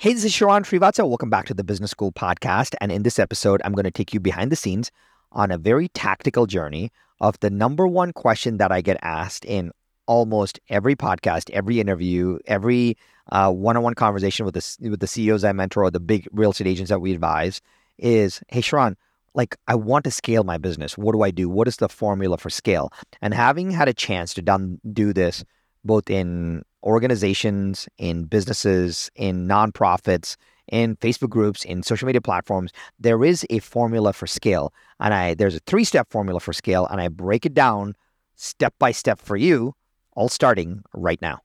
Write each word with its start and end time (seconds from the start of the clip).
Hey, 0.00 0.12
this 0.12 0.24
is 0.24 0.30
Sharran 0.30 0.62
Srivatsaa. 0.62 1.08
Welcome 1.08 1.28
back 1.28 1.46
to 1.46 1.54
the 1.54 1.64
Business 1.64 1.90
School 1.90 2.12
podcast. 2.12 2.76
And 2.80 2.92
in 2.92 3.02
this 3.02 3.18
episode, 3.18 3.60
I'm 3.64 3.72
going 3.72 3.82
to 3.82 3.90
take 3.90 4.14
you 4.14 4.20
behind 4.20 4.52
the 4.52 4.54
scenes 4.54 4.92
on 5.32 5.50
a 5.50 5.58
very 5.58 5.88
tactical 5.88 6.46
journey 6.46 6.92
of 7.20 7.36
the 7.40 7.50
number 7.50 7.84
one 7.84 8.12
question 8.12 8.58
that 8.58 8.70
I 8.70 8.80
get 8.80 8.96
asked 9.02 9.44
in 9.44 9.72
almost 10.06 10.60
every 10.68 10.94
podcast, 10.94 11.50
every 11.50 11.80
interview, 11.80 12.38
every 12.46 12.96
uh, 13.32 13.50
one-on-one 13.50 13.94
conversation 13.94 14.46
with 14.46 14.54
the 14.54 14.88
with 14.88 15.00
the 15.00 15.08
CEOs 15.08 15.42
I 15.42 15.50
mentor 15.50 15.82
or 15.82 15.90
the 15.90 15.98
big 15.98 16.28
real 16.30 16.52
estate 16.52 16.68
agents 16.68 16.90
that 16.90 17.00
we 17.00 17.12
advise 17.12 17.60
is, 17.98 18.40
"Hey, 18.46 18.62
Sharran, 18.62 18.94
like 19.34 19.56
I 19.66 19.74
want 19.74 20.04
to 20.04 20.12
scale 20.12 20.44
my 20.44 20.58
business. 20.58 20.96
What 20.96 21.12
do 21.12 21.22
I 21.22 21.32
do? 21.32 21.48
What 21.48 21.66
is 21.66 21.78
the 21.78 21.88
formula 21.88 22.38
for 22.38 22.50
scale?" 22.50 22.92
And 23.20 23.34
having 23.34 23.72
had 23.72 23.88
a 23.88 23.94
chance 23.94 24.32
to 24.34 24.42
done, 24.42 24.80
do 24.92 25.12
this 25.12 25.44
both 25.84 26.08
in 26.08 26.62
organizations, 26.82 27.88
in 27.98 28.24
businesses, 28.24 29.10
in 29.14 29.48
nonprofits, 29.48 30.36
in 30.68 30.96
Facebook 30.96 31.30
groups, 31.30 31.64
in 31.64 31.82
social 31.82 32.06
media 32.06 32.20
platforms, 32.20 32.72
there 32.98 33.24
is 33.24 33.46
a 33.50 33.58
formula 33.58 34.12
for 34.12 34.26
scale. 34.26 34.72
And 35.00 35.14
I 35.14 35.34
there's 35.34 35.56
a 35.56 35.60
three-step 35.60 36.10
formula 36.10 36.40
for 36.40 36.52
scale, 36.52 36.86
and 36.86 37.00
I 37.00 37.08
break 37.08 37.46
it 37.46 37.54
down 37.54 37.94
step 38.36 38.74
by 38.78 38.92
step 38.92 39.20
for 39.20 39.36
you, 39.36 39.74
all 40.14 40.28
starting 40.28 40.82
right 40.94 41.20
now. 41.22 41.40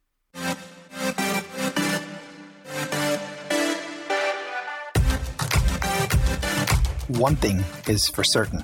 One 7.07 7.35
thing 7.35 7.63
is 7.87 8.07
for 8.07 8.23
certain 8.23 8.63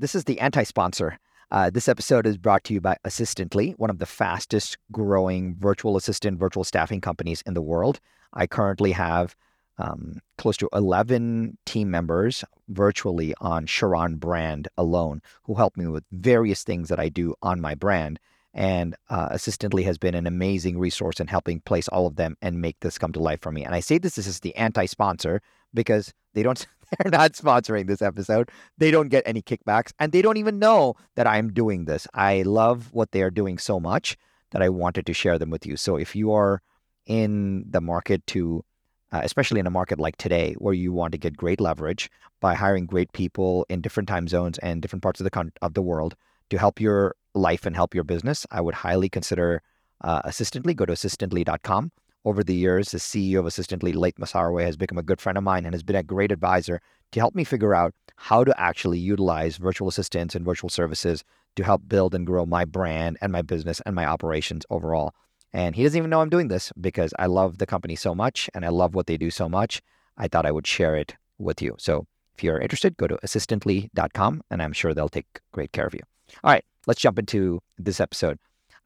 This 0.00 0.14
is 0.14 0.24
the 0.24 0.40
anti 0.40 0.62
sponsor. 0.62 1.18
Uh, 1.50 1.68
this 1.68 1.86
episode 1.86 2.26
is 2.26 2.38
brought 2.38 2.64
to 2.64 2.72
you 2.72 2.80
by 2.80 2.96
Assistantly, 3.04 3.72
one 3.72 3.90
of 3.90 3.98
the 3.98 4.06
fastest 4.06 4.78
growing 4.90 5.54
virtual 5.56 5.94
assistant, 5.94 6.38
virtual 6.38 6.64
staffing 6.64 7.02
companies 7.02 7.42
in 7.44 7.52
the 7.52 7.60
world. 7.60 8.00
I 8.32 8.46
currently 8.46 8.92
have 8.92 9.36
um, 9.76 10.20
close 10.38 10.56
to 10.56 10.70
11 10.72 11.58
team 11.66 11.90
members 11.90 12.44
virtually 12.68 13.34
on 13.42 13.66
Sharran 13.66 14.18
brand 14.18 14.68
alone 14.78 15.20
who 15.42 15.56
help 15.56 15.76
me 15.76 15.86
with 15.86 16.04
various 16.12 16.64
things 16.64 16.88
that 16.88 16.98
I 16.98 17.10
do 17.10 17.34
on 17.42 17.60
my 17.60 17.74
brand. 17.74 18.18
And 18.54 18.96
uh, 19.10 19.28
Assistantly 19.30 19.82
has 19.82 19.98
been 19.98 20.14
an 20.14 20.26
amazing 20.26 20.78
resource 20.78 21.20
in 21.20 21.26
helping 21.26 21.60
place 21.60 21.88
all 21.88 22.06
of 22.06 22.16
them 22.16 22.38
and 22.40 22.62
make 22.62 22.80
this 22.80 22.96
come 22.96 23.12
to 23.12 23.20
life 23.20 23.42
for 23.42 23.52
me. 23.52 23.66
And 23.66 23.74
I 23.74 23.80
say 23.80 23.98
this, 23.98 24.14
this 24.14 24.26
is 24.26 24.40
the 24.40 24.56
anti 24.56 24.86
sponsor 24.86 25.42
because 25.74 26.14
they 26.32 26.42
don't 26.42 26.66
they're 26.98 27.10
not 27.10 27.32
sponsoring 27.32 27.86
this 27.86 28.02
episode. 28.02 28.50
They 28.78 28.90
don't 28.90 29.08
get 29.08 29.22
any 29.26 29.42
kickbacks 29.42 29.92
and 29.98 30.12
they 30.12 30.22
don't 30.22 30.36
even 30.36 30.58
know 30.58 30.94
that 31.16 31.26
I'm 31.26 31.52
doing 31.52 31.84
this. 31.84 32.06
I 32.14 32.42
love 32.42 32.92
what 32.92 33.12
they 33.12 33.22
are 33.22 33.30
doing 33.30 33.58
so 33.58 33.80
much 33.80 34.16
that 34.50 34.62
I 34.62 34.68
wanted 34.68 35.06
to 35.06 35.12
share 35.12 35.38
them 35.38 35.50
with 35.50 35.66
you. 35.66 35.76
So 35.76 35.96
if 35.96 36.16
you 36.16 36.32
are 36.32 36.62
in 37.06 37.64
the 37.68 37.80
market 37.80 38.26
to 38.28 38.64
uh, 39.12 39.20
especially 39.24 39.58
in 39.58 39.66
a 39.66 39.70
market 39.70 39.98
like 39.98 40.16
today 40.18 40.54
where 40.58 40.74
you 40.74 40.92
want 40.92 41.10
to 41.12 41.18
get 41.18 41.36
great 41.36 41.60
leverage 41.60 42.08
by 42.40 42.54
hiring 42.54 42.86
great 42.86 43.12
people 43.12 43.66
in 43.68 43.80
different 43.80 44.08
time 44.08 44.28
zones 44.28 44.56
and 44.58 44.80
different 44.80 45.02
parts 45.02 45.18
of 45.18 45.24
the 45.24 45.30
con- 45.30 45.52
of 45.62 45.74
the 45.74 45.82
world 45.82 46.14
to 46.48 46.58
help 46.58 46.80
your 46.80 47.16
life 47.34 47.66
and 47.66 47.74
help 47.74 47.94
your 47.94 48.04
business, 48.04 48.46
I 48.50 48.60
would 48.60 48.74
highly 48.74 49.08
consider 49.08 49.62
uh, 50.02 50.22
Assistantly. 50.24 50.74
Go 50.74 50.86
to 50.86 50.92
assistantly.com 50.92 51.92
over 52.24 52.44
the 52.44 52.54
years, 52.54 52.90
the 52.90 52.98
CEO 52.98 53.38
of 53.38 53.46
Assistantly, 53.46 53.92
Laith 53.92 54.16
Masarweh, 54.16 54.64
has 54.64 54.76
become 54.76 54.98
a 54.98 55.02
good 55.02 55.20
friend 55.20 55.38
of 55.38 55.44
mine 55.44 55.64
and 55.64 55.74
has 55.74 55.82
been 55.82 55.96
a 55.96 56.02
great 56.02 56.32
advisor 56.32 56.80
to 57.12 57.20
help 57.20 57.34
me 57.34 57.44
figure 57.44 57.74
out 57.74 57.94
how 58.16 58.44
to 58.44 58.60
actually 58.60 58.98
utilize 58.98 59.56
virtual 59.56 59.88
assistants 59.88 60.34
and 60.34 60.44
virtual 60.44 60.68
services 60.68 61.24
to 61.56 61.64
help 61.64 61.88
build 61.88 62.14
and 62.14 62.26
grow 62.26 62.44
my 62.44 62.64
brand 62.64 63.16
and 63.20 63.32
my 63.32 63.42
business 63.42 63.80
and 63.86 63.94
my 63.94 64.04
operations 64.04 64.64
overall. 64.70 65.14
And 65.52 65.74
he 65.74 65.82
doesn't 65.82 65.98
even 65.98 66.10
know 66.10 66.20
I'm 66.20 66.28
doing 66.28 66.48
this 66.48 66.72
because 66.80 67.12
I 67.18 67.26
love 67.26 67.58
the 67.58 67.66
company 67.66 67.96
so 67.96 68.14
much 68.14 68.48
and 68.54 68.64
I 68.64 68.68
love 68.68 68.94
what 68.94 69.06
they 69.06 69.16
do 69.16 69.30
so 69.30 69.48
much. 69.48 69.82
I 70.16 70.28
thought 70.28 70.46
I 70.46 70.52
would 70.52 70.66
share 70.66 70.96
it 70.96 71.16
with 71.38 71.60
you. 71.62 71.74
So 71.78 72.06
if 72.36 72.44
you're 72.44 72.60
interested, 72.60 72.96
go 72.96 73.06
to 73.08 73.18
assistantly.com 73.22 74.42
and 74.50 74.62
I'm 74.62 74.72
sure 74.72 74.94
they'll 74.94 75.08
take 75.08 75.40
great 75.52 75.72
care 75.72 75.86
of 75.86 75.94
you. 75.94 76.00
All 76.44 76.52
right, 76.52 76.64
let's 76.86 77.00
jump 77.00 77.18
into 77.18 77.60
this 77.78 78.00
episode. 78.00 78.38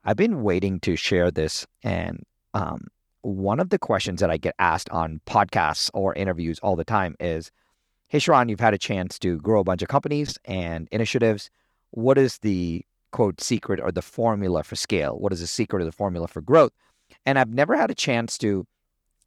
I've 0.03 0.17
been 0.17 0.41
waiting 0.41 0.79
to 0.81 0.95
share 0.95 1.29
this 1.29 1.67
and 1.83 2.23
um, 2.53 2.87
one 3.25 3.59
of 3.59 3.69
the 3.69 3.79
questions 3.79 4.21
that 4.21 4.29
I 4.29 4.37
get 4.37 4.53
asked 4.59 4.87
on 4.91 5.19
podcasts 5.25 5.89
or 5.95 6.13
interviews 6.13 6.59
all 6.59 6.75
the 6.75 6.83
time 6.83 7.15
is 7.19 7.51
Hey, 8.07 8.19
Sharran, 8.19 8.49
you've 8.49 8.59
had 8.59 8.75
a 8.75 8.77
chance 8.77 9.17
to 9.17 9.39
grow 9.39 9.61
a 9.61 9.63
bunch 9.63 9.81
of 9.81 9.87
companies 9.87 10.37
and 10.45 10.87
initiatives. 10.91 11.49
What 11.89 12.19
is 12.19 12.37
the 12.37 12.85
quote 13.11 13.41
secret 13.41 13.79
or 13.79 13.91
the 13.91 14.03
formula 14.03 14.61
for 14.61 14.75
scale? 14.75 15.17
What 15.17 15.33
is 15.33 15.39
the 15.39 15.47
secret 15.47 15.81
or 15.81 15.85
the 15.85 15.91
formula 15.91 16.27
for 16.27 16.39
growth? 16.39 16.71
And 17.25 17.39
I've 17.39 17.49
never 17.49 17.75
had 17.75 17.89
a 17.89 17.95
chance 17.95 18.37
to 18.37 18.67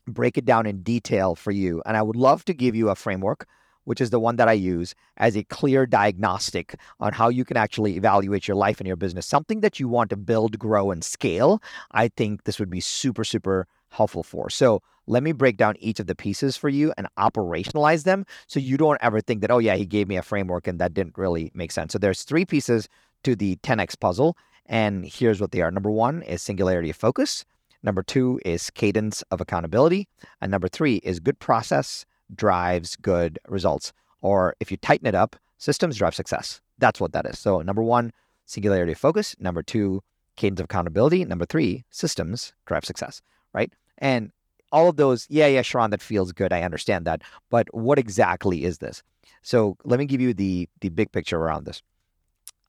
break 0.06 0.38
it 0.38 0.44
down 0.44 0.64
in 0.64 0.82
detail 0.82 1.34
for 1.34 1.50
you. 1.50 1.82
And 1.84 1.96
I 1.96 2.02
would 2.02 2.14
love 2.14 2.44
to 2.44 2.54
give 2.54 2.76
you 2.76 2.90
a 2.90 2.94
framework, 2.94 3.48
which 3.82 4.00
is 4.00 4.10
the 4.10 4.20
one 4.20 4.36
that 4.36 4.48
I 4.48 4.52
use 4.52 4.94
as 5.16 5.36
a 5.36 5.42
clear 5.42 5.86
diagnostic 5.86 6.76
on 7.00 7.12
how 7.12 7.30
you 7.30 7.44
can 7.44 7.56
actually 7.56 7.96
evaluate 7.96 8.46
your 8.46 8.56
life 8.56 8.78
and 8.78 8.86
your 8.86 8.96
business, 8.96 9.26
something 9.26 9.60
that 9.62 9.80
you 9.80 9.88
want 9.88 10.10
to 10.10 10.16
build, 10.16 10.56
grow, 10.56 10.92
and 10.92 11.02
scale. 11.02 11.60
I 11.90 12.06
think 12.06 12.44
this 12.44 12.60
would 12.60 12.70
be 12.70 12.80
super, 12.80 13.24
super 13.24 13.66
helpful 13.90 14.22
for. 14.22 14.50
So 14.50 14.82
let 15.06 15.22
me 15.22 15.32
break 15.32 15.56
down 15.56 15.74
each 15.78 16.00
of 16.00 16.06
the 16.06 16.14
pieces 16.14 16.56
for 16.56 16.68
you 16.68 16.92
and 16.98 17.08
operationalize 17.18 18.04
them 18.04 18.26
so 18.46 18.60
you 18.60 18.76
don't 18.76 18.98
ever 19.00 19.20
think 19.20 19.40
that, 19.40 19.50
oh, 19.50 19.58
yeah, 19.58 19.74
he 19.74 19.86
gave 19.86 20.06
me 20.06 20.16
a 20.16 20.22
framework 20.22 20.66
and 20.66 20.78
that 20.78 20.94
didn't 20.94 21.16
really 21.16 21.50
make 21.54 21.72
sense. 21.72 21.92
So 21.92 21.98
there's 21.98 22.24
three 22.24 22.44
pieces 22.44 22.88
to 23.24 23.34
the 23.34 23.56
10x 23.56 23.98
puzzle. 23.98 24.36
And 24.66 25.06
here's 25.06 25.40
what 25.40 25.52
they 25.52 25.62
are. 25.62 25.70
Number 25.70 25.90
one 25.90 26.22
is 26.22 26.42
singularity 26.42 26.90
of 26.90 26.96
focus. 26.96 27.44
Number 27.82 28.02
two 28.02 28.38
is 28.44 28.70
cadence 28.70 29.22
of 29.30 29.40
accountability. 29.40 30.08
And 30.42 30.50
number 30.50 30.68
three 30.68 30.96
is 30.96 31.20
good 31.20 31.38
process 31.38 32.04
drives 32.34 32.96
good 32.96 33.38
results. 33.48 33.94
Or 34.20 34.54
if 34.60 34.70
you 34.70 34.76
tighten 34.76 35.06
it 35.06 35.14
up, 35.14 35.36
systems 35.56 35.96
drive 35.96 36.14
success. 36.14 36.60
That's 36.76 37.00
what 37.00 37.12
that 37.12 37.24
is. 37.24 37.38
So 37.38 37.62
number 37.62 37.82
one, 37.82 38.12
singularity 38.44 38.92
of 38.92 38.98
focus. 38.98 39.34
Number 39.38 39.62
two, 39.62 40.02
cadence 40.36 40.60
of 40.60 40.64
accountability. 40.64 41.24
Number 41.24 41.46
three, 41.46 41.84
systems 41.90 42.52
drive 42.66 42.84
success 42.84 43.22
right? 43.58 43.72
And 43.98 44.30
all 44.70 44.88
of 44.88 44.96
those, 44.96 45.26
yeah, 45.28 45.46
yeah, 45.46 45.62
Sharran, 45.62 45.90
that 45.90 46.02
feels 46.02 46.32
good. 46.32 46.52
I 46.52 46.62
understand 46.62 47.06
that. 47.06 47.22
But 47.50 47.66
what 47.74 47.98
exactly 47.98 48.64
is 48.64 48.78
this? 48.78 49.02
So 49.42 49.76
let 49.84 49.98
me 49.98 50.06
give 50.06 50.20
you 50.20 50.34
the 50.34 50.68
the 50.80 50.90
big 50.90 51.10
picture 51.12 51.38
around 51.38 51.64
this. 51.64 51.82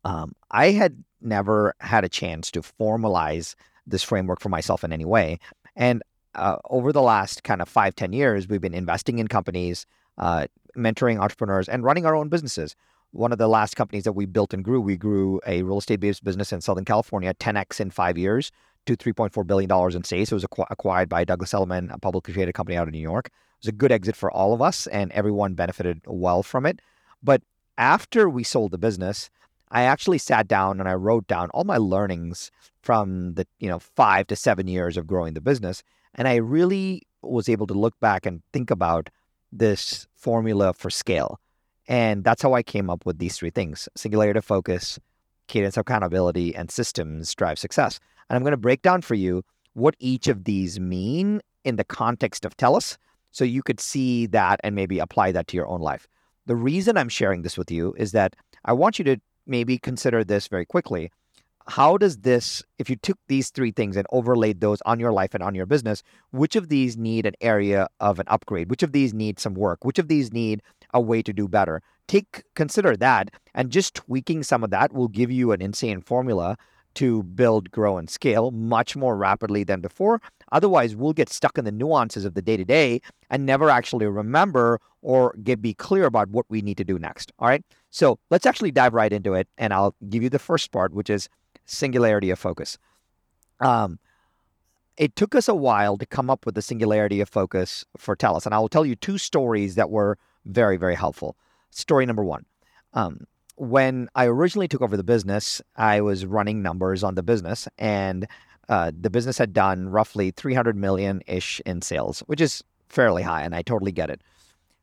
Um, 0.04 0.34
I 0.52 0.72
had 0.72 1.04
never 1.22 1.74
had 1.80 2.04
a 2.06 2.10
chance 2.10 2.52
to 2.52 2.62
formalize 2.62 3.56
this 3.86 4.04
framework 4.04 4.40
for 4.40 4.50
myself 4.50 4.84
in 4.84 4.94
any 4.94 5.06
way. 5.06 5.40
And 5.76 6.02
uh, 6.36 6.58
over 6.70 6.94
the 6.94 7.02
last 7.02 7.44
kind 7.44 7.62
of 7.62 7.68
five, 7.68 7.96
ten 7.96 8.14
years, 8.14 8.48
we've 8.48 8.62
been 8.62 8.74
investing 8.74 9.20
in 9.20 9.28
companies, 9.28 9.86
uh, 10.18 10.48
mentoring 10.78 11.20
entrepreneurs, 11.20 11.68
and 11.68 11.84
running 11.84 12.06
our 12.06 12.16
own 12.16 12.30
businesses. 12.30 12.76
One 13.12 13.32
of 13.32 13.40
the 13.40 13.48
last 13.48 13.76
companies 13.76 14.04
that 14.04 14.14
we 14.14 14.26
built 14.28 14.54
and 14.54 14.64
grew, 14.64 14.80
we 14.80 14.96
grew 14.96 15.42
a 15.46 15.64
real 15.64 15.80
estate 15.80 16.00
based 16.00 16.24
business 16.24 16.54
in 16.54 16.62
Southern 16.62 16.86
California, 16.86 17.34
10x 17.34 17.80
in 17.80 17.90
five 17.92 18.18
years 18.18 18.52
to 18.98 19.14
$3.4 19.14 19.46
billion 19.46 19.96
in 19.96 20.04
sales. 20.04 20.32
It 20.32 20.36
was 20.36 20.46
acquired 20.70 21.10
by 21.10 21.24
Douglas 21.24 21.54
Elliman, 21.54 21.92
a 21.92 22.00
publicly 22.00 22.34
traded 22.34 22.56
company 22.56 22.78
out 22.78 22.88
of 22.88 22.94
New 22.94 23.00
York. 23.00 23.28
It 23.28 23.66
was 23.66 23.70
a 23.70 23.74
good 23.74 23.92
exit 23.92 24.16
for 24.16 24.32
all 24.32 24.54
of 24.54 24.62
us, 24.62 24.88
and 24.88 25.12
everyone 25.12 25.54
benefited 25.54 26.02
well 26.08 26.42
from 26.44 26.66
it. 26.66 26.82
But 27.22 27.44
after 27.78 28.30
we 28.30 28.44
sold 28.44 28.72
the 28.72 28.78
business, 28.78 29.30
I 29.70 29.84
actually 29.84 30.18
sat 30.18 30.48
down 30.48 30.80
and 30.80 30.90
I 30.90 30.94
wrote 30.96 31.28
down 31.28 31.50
all 31.52 31.64
my 31.64 31.78
learnings 31.78 32.50
from 32.82 33.36
the 33.36 33.46
you 33.60 33.70
know 33.70 33.80
five 33.80 34.26
to 34.28 34.36
seven 34.36 34.68
years 34.68 34.98
of 34.98 35.06
growing 35.06 35.34
the 35.34 35.42
business, 35.42 35.84
and 36.16 36.28
I 36.28 36.36
really 36.38 37.04
was 37.22 37.50
able 37.50 37.68
to 37.68 37.74
look 37.74 38.00
back 38.00 38.26
and 38.26 38.42
think 38.54 38.72
about 38.72 39.10
this 39.52 40.08
formula 40.16 40.74
for 40.74 40.90
scale. 40.90 41.40
And 41.88 42.24
that's 42.24 42.42
how 42.42 42.54
I 42.54 42.64
came 42.64 42.90
up 42.90 43.06
with 43.06 43.20
these 43.20 43.38
three 43.38 43.50
things 43.52 43.88
singularity 43.96 44.42
focus, 44.42 45.00
cadence 45.48 45.78
accountability, 45.78 46.56
and 46.56 46.72
systems 46.72 47.36
drive 47.36 47.60
success. 47.60 48.00
And 48.30 48.36
I'm 48.36 48.44
going 48.44 48.52
to 48.52 48.58
break 48.58 48.82
down 48.82 49.02
for 49.02 49.16
you 49.16 49.44
what 49.74 49.96
each 50.00 50.28
of 50.28 50.44
these 50.44 50.80
mean 50.80 51.42
in 51.64 51.76
the 51.76 51.84
context 51.84 52.46
of 52.46 52.56
Teles 52.58 52.98
so 53.32 53.44
you 53.44 53.62
could 53.62 53.80
see 53.80 54.26
that 54.28 54.60
and 54.64 54.76
maybe 54.76 55.00
apply 55.00 55.32
that 55.32 55.48
to 55.48 55.58
your 55.58 55.68
own 55.68 55.82
life. 55.82 56.08
The 56.46 56.56
reason 56.56 56.98
I'm 56.98 57.10
sharing 57.10 57.44
this 57.44 57.58
with 57.58 57.70
you 57.70 57.94
is 57.98 58.12
that 58.14 58.36
I 58.66 58.74
want 58.74 58.98
you 58.98 59.06
to 59.06 59.22
maybe 59.46 59.78
consider 59.78 60.24
this 60.24 60.48
very 60.48 60.66
quickly. 60.66 61.12
how 61.70 61.98
does 61.98 62.18
this, 62.18 62.64
if 62.80 62.90
you 62.90 62.96
took 62.96 63.18
these 63.28 63.50
three 63.50 63.72
things 63.72 63.96
and 63.96 64.08
overlaid 64.12 64.60
those 64.60 64.82
on 64.86 65.00
your 65.00 65.12
life 65.12 65.34
and 65.34 65.44
on 65.44 65.56
your 65.56 65.66
business, 65.66 66.04
which 66.32 66.56
of 66.56 66.70
these 66.70 66.98
need 66.98 67.26
an 67.26 67.36
area 67.42 67.88
of 68.00 68.20
an 68.20 68.26
upgrade? 68.28 68.70
Which 68.70 68.84
of 68.84 68.92
these 68.92 69.14
need 69.14 69.40
some 69.40 69.54
work? 69.54 69.86
Which 69.86 70.00
of 70.00 70.08
these 70.08 70.34
need 70.34 70.62
a 70.94 71.00
way 71.00 71.22
to 71.22 71.32
do 71.32 71.48
better? 71.48 71.82
Take 72.08 72.44
consider 72.56 72.98
that, 72.98 73.30
and 73.54 73.70
just 73.70 73.94
tweaking 73.94 74.42
some 74.44 74.64
of 74.64 74.72
that 74.72 74.94
will 74.94 75.08
give 75.08 75.30
you 75.32 75.52
an 75.52 75.62
insane 75.62 76.02
formula 76.02 76.58
to 76.96 77.24
build, 77.24 77.72
grow, 77.72 77.98
and 77.98 78.10
scale 78.10 78.52
much 78.52 78.96
more 78.96 79.16
rapidly 79.16 79.64
than 79.64 79.82
before. 79.82 80.22
Otherwise, 80.52 80.96
we'll 80.96 81.14
get 81.14 81.30
stuck 81.30 81.58
in 81.58 81.66
the 81.66 81.72
nuances 81.72 82.26
of 82.26 82.34
the 82.34 82.42
day 82.42 82.58
to 82.58 82.66
day 82.66 83.02
and 83.30 83.46
never 83.46 83.70
actually 83.70 84.06
remember 84.06 84.80
or 85.02 85.36
get 85.44 85.62
be 85.62 85.74
clear 85.74 86.06
about 86.06 86.30
what 86.30 86.46
we 86.50 86.62
need 86.62 86.78
to 86.78 86.84
do 86.84 87.00
next. 87.00 87.32
All 87.40 87.48
right. 87.48 87.64
So 87.90 88.20
let's 88.30 88.46
actually 88.46 88.72
dive 88.72 88.94
right 88.94 89.12
into 89.12 89.34
it, 89.34 89.48
and 89.58 89.74
I'll 89.74 89.96
give 90.10 90.24
you 90.24 90.30
the 90.30 90.40
first 90.40 90.72
part, 90.72 90.94
which 90.94 91.10
is 91.10 91.30
singularity 91.66 92.30
of 92.30 92.40
focus. 92.40 92.78
Um, 93.60 94.00
it 94.98 95.16
took 95.16 95.34
us 95.34 95.48
a 95.48 95.56
while 95.56 95.98
to 95.98 96.06
come 96.06 96.30
up 96.30 96.46
with 96.46 96.56
the 96.56 96.62
singularity 96.62 97.22
of 97.22 97.30
focus 97.30 97.86
for 97.98 98.16
Teles, 98.16 98.46
and 98.46 98.54
I 98.54 98.60
will 98.60 98.70
tell 98.70 98.86
you 98.86 98.96
two 98.96 99.18
stories 99.18 99.76
that 99.76 99.90
were 99.90 100.18
very, 100.46 100.78
very 100.78 100.96
helpful. 100.96 101.38
Story 101.72 102.06
number 102.06 102.24
one. 102.24 102.46
Um, 102.94 103.26
when 103.60 104.08
I 104.16 104.26
originally 104.26 104.70
took 104.70 104.82
over 104.82 104.96
the 104.96 105.04
business, 105.04 105.62
I 105.76 106.00
was 106.00 106.26
running 106.26 106.62
numbers 106.62 107.04
on 107.04 107.16
the 107.16 107.24
business, 107.24 107.68
and 107.78 108.26
uh, 108.70 108.92
the 108.98 109.10
business 109.10 109.38
had 109.38 109.52
done 109.52 109.90
roughly 109.90 110.32
300 110.32 110.78
million 110.78 111.22
ish 111.28 111.60
in 111.66 111.82
sales, 111.82 112.22
which 112.22 112.40
is 112.40 112.64
fairly 112.88 113.22
high, 113.22 113.44
and 113.44 113.54
I 113.54 113.62
totally 113.62 113.92
get 113.92 114.10
it. 114.10 114.22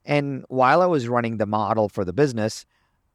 And 0.05 0.45
while 0.49 0.83
I 0.83 0.87
was 0.87 1.09
running 1.09 1.39
the 1.39 1.47
model 1.47 1.89
for 1.89 2.05
the 2.05 2.13
business, 2.13 2.67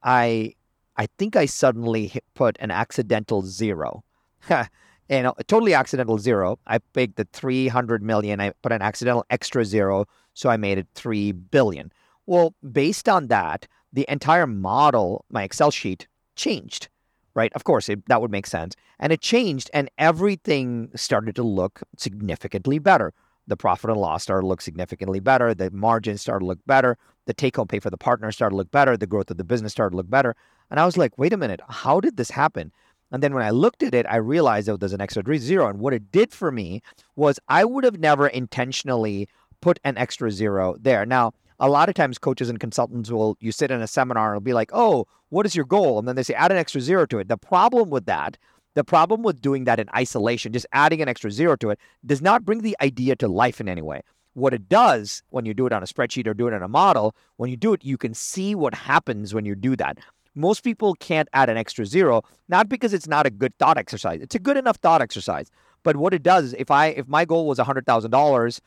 I 0.01 0.55
I 0.97 1.07
think 1.19 1.35
I 1.35 1.45
suddenly 1.45 2.11
put 2.33 2.57
an 2.59 2.71
accidental 2.71 3.43
zero. 3.43 4.03
and 4.49 5.27
a 5.27 5.43
totally 5.43 5.75
accidental 5.75 6.17
zero. 6.17 6.57
I 6.65 6.79
picked 6.79 7.17
the 7.17 7.27
300 7.33 8.01
million. 8.01 8.41
I 8.41 8.51
put 8.63 8.71
an 8.71 8.81
accidental 8.81 9.25
extra 9.29 9.63
zero, 9.63 10.05
so 10.33 10.49
I 10.49 10.57
made 10.57 10.79
it 10.79 10.87
3 10.95 11.33
billion. 11.33 11.91
Well, 12.25 12.55
based 12.71 13.07
on 13.07 13.27
that, 13.27 13.67
the 13.93 14.05
entire 14.07 14.47
model, 14.47 15.25
my 15.29 15.43
Excel 15.43 15.71
sheet, 15.71 16.07
changed, 16.35 16.87
right? 17.33 17.51
Of 17.53 17.63
course, 17.63 17.89
it, 17.89 18.05
that 18.07 18.21
would 18.21 18.31
make 18.31 18.47
sense. 18.47 18.75
And 18.99 19.11
it 19.11 19.21
changed, 19.21 19.69
and 19.73 19.89
everything 19.97 20.91
started 20.95 21.35
to 21.35 21.43
look 21.43 21.81
significantly 21.97 22.79
better. 22.79 23.13
The 23.47 23.57
profit 23.57 23.89
and 23.89 23.99
loss 23.99 24.23
started 24.23 24.43
to 24.43 24.47
look 24.47 24.61
significantly 24.61 25.19
better. 25.19 25.53
The 25.53 25.71
margins 25.71 26.21
started 26.21 26.41
to 26.41 26.47
look 26.47 26.59
better. 26.65 26.97
The 27.25 27.33
take 27.33 27.55
home 27.55 27.67
pay 27.67 27.79
for 27.79 27.89
the 27.89 27.97
partner 27.97 28.31
started 28.31 28.53
to 28.53 28.57
look 28.57 28.71
better. 28.71 28.95
The 28.95 29.07
growth 29.07 29.31
of 29.31 29.37
the 29.37 29.43
business 29.43 29.71
started 29.71 29.91
to 29.91 29.97
look 29.97 30.09
better. 30.09 30.35
And 30.69 30.79
I 30.79 30.85
was 30.85 30.97
like, 30.97 31.17
wait 31.17 31.33
a 31.33 31.37
minute, 31.37 31.59
how 31.67 31.99
did 31.99 32.17
this 32.17 32.31
happen? 32.31 32.71
And 33.11 33.21
then 33.21 33.33
when 33.33 33.43
I 33.43 33.49
looked 33.49 33.83
at 33.83 33.93
it, 33.93 34.05
I 34.07 34.15
realized 34.17 34.67
that 34.67 34.79
there's 34.79 34.93
an 34.93 35.01
extra 35.01 35.37
zero. 35.37 35.67
And 35.67 35.79
what 35.79 35.93
it 35.93 36.11
did 36.11 36.31
for 36.31 36.51
me 36.51 36.81
was 37.15 37.39
I 37.47 37.65
would 37.65 37.83
have 37.83 37.99
never 37.99 38.27
intentionally 38.27 39.27
put 39.59 39.79
an 39.83 39.97
extra 39.97 40.31
zero 40.31 40.75
there. 40.79 41.05
Now, 41.05 41.33
a 41.61 41.69
lot 41.69 41.87
of 41.87 41.95
times 41.95 42.17
coaches 42.17 42.49
and 42.49 42.59
consultants 42.59 43.11
will 43.11 43.37
you 43.39 43.51
sit 43.51 43.71
in 43.71 43.81
a 43.81 43.87
seminar 43.87 44.35
and 44.35 44.43
be 44.43 44.51
like, 44.51 44.71
"Oh, 44.73 45.05
what 45.29 45.45
is 45.45 45.55
your 45.55 45.63
goal?" 45.63 45.99
And 45.99 46.07
then 46.07 46.15
they 46.15 46.23
say 46.23 46.33
add 46.33 46.51
an 46.51 46.57
extra 46.57 46.81
zero 46.81 47.05
to 47.05 47.19
it. 47.19 47.27
The 47.27 47.37
problem 47.37 47.89
with 47.91 48.07
that, 48.07 48.37
the 48.73 48.83
problem 48.83 49.21
with 49.21 49.41
doing 49.41 49.65
that 49.65 49.79
in 49.79 49.87
isolation, 49.95 50.53
just 50.53 50.65
adding 50.73 51.01
an 51.01 51.07
extra 51.07 51.29
zero 51.29 51.55
to 51.57 51.69
it, 51.69 51.79
does 52.05 52.21
not 52.21 52.43
bring 52.45 52.61
the 52.61 52.75
idea 52.81 53.15
to 53.17 53.27
life 53.27 53.61
in 53.61 53.69
any 53.69 53.83
way. 53.83 54.01
What 54.33 54.53
it 54.55 54.67
does 54.69 55.21
when 55.29 55.45
you 55.45 55.53
do 55.53 55.67
it 55.67 55.73
on 55.73 55.83
a 55.83 55.85
spreadsheet 55.85 56.25
or 56.25 56.33
do 56.33 56.47
it 56.47 56.53
in 56.53 56.63
a 56.63 56.67
model, 56.67 57.15
when 57.37 57.51
you 57.51 57.57
do 57.57 57.73
it, 57.73 57.85
you 57.85 57.97
can 57.97 58.13
see 58.15 58.55
what 58.55 58.73
happens 58.73 59.33
when 59.33 59.45
you 59.45 59.55
do 59.55 59.75
that. 59.75 59.99
Most 60.33 60.63
people 60.63 60.95
can't 60.95 61.29
add 61.33 61.49
an 61.49 61.57
extra 61.57 61.85
zero, 61.85 62.23
not 62.47 62.69
because 62.69 62.93
it's 62.93 63.07
not 63.07 63.25
a 63.27 63.29
good 63.29 63.55
thought 63.59 63.77
exercise. 63.77 64.21
It's 64.21 64.35
a 64.35 64.39
good 64.39 64.57
enough 64.57 64.77
thought 64.77 65.01
exercise. 65.01 65.51
But 65.83 65.97
what 65.97 66.13
it 66.13 66.23
does, 66.23 66.53
if 66.53 66.71
I 66.71 66.87
if 66.87 67.07
my 67.07 67.25
goal 67.25 67.45
was 67.47 67.59
hundred 67.59 67.85
thousand 67.85 68.11
dollars 68.11 68.61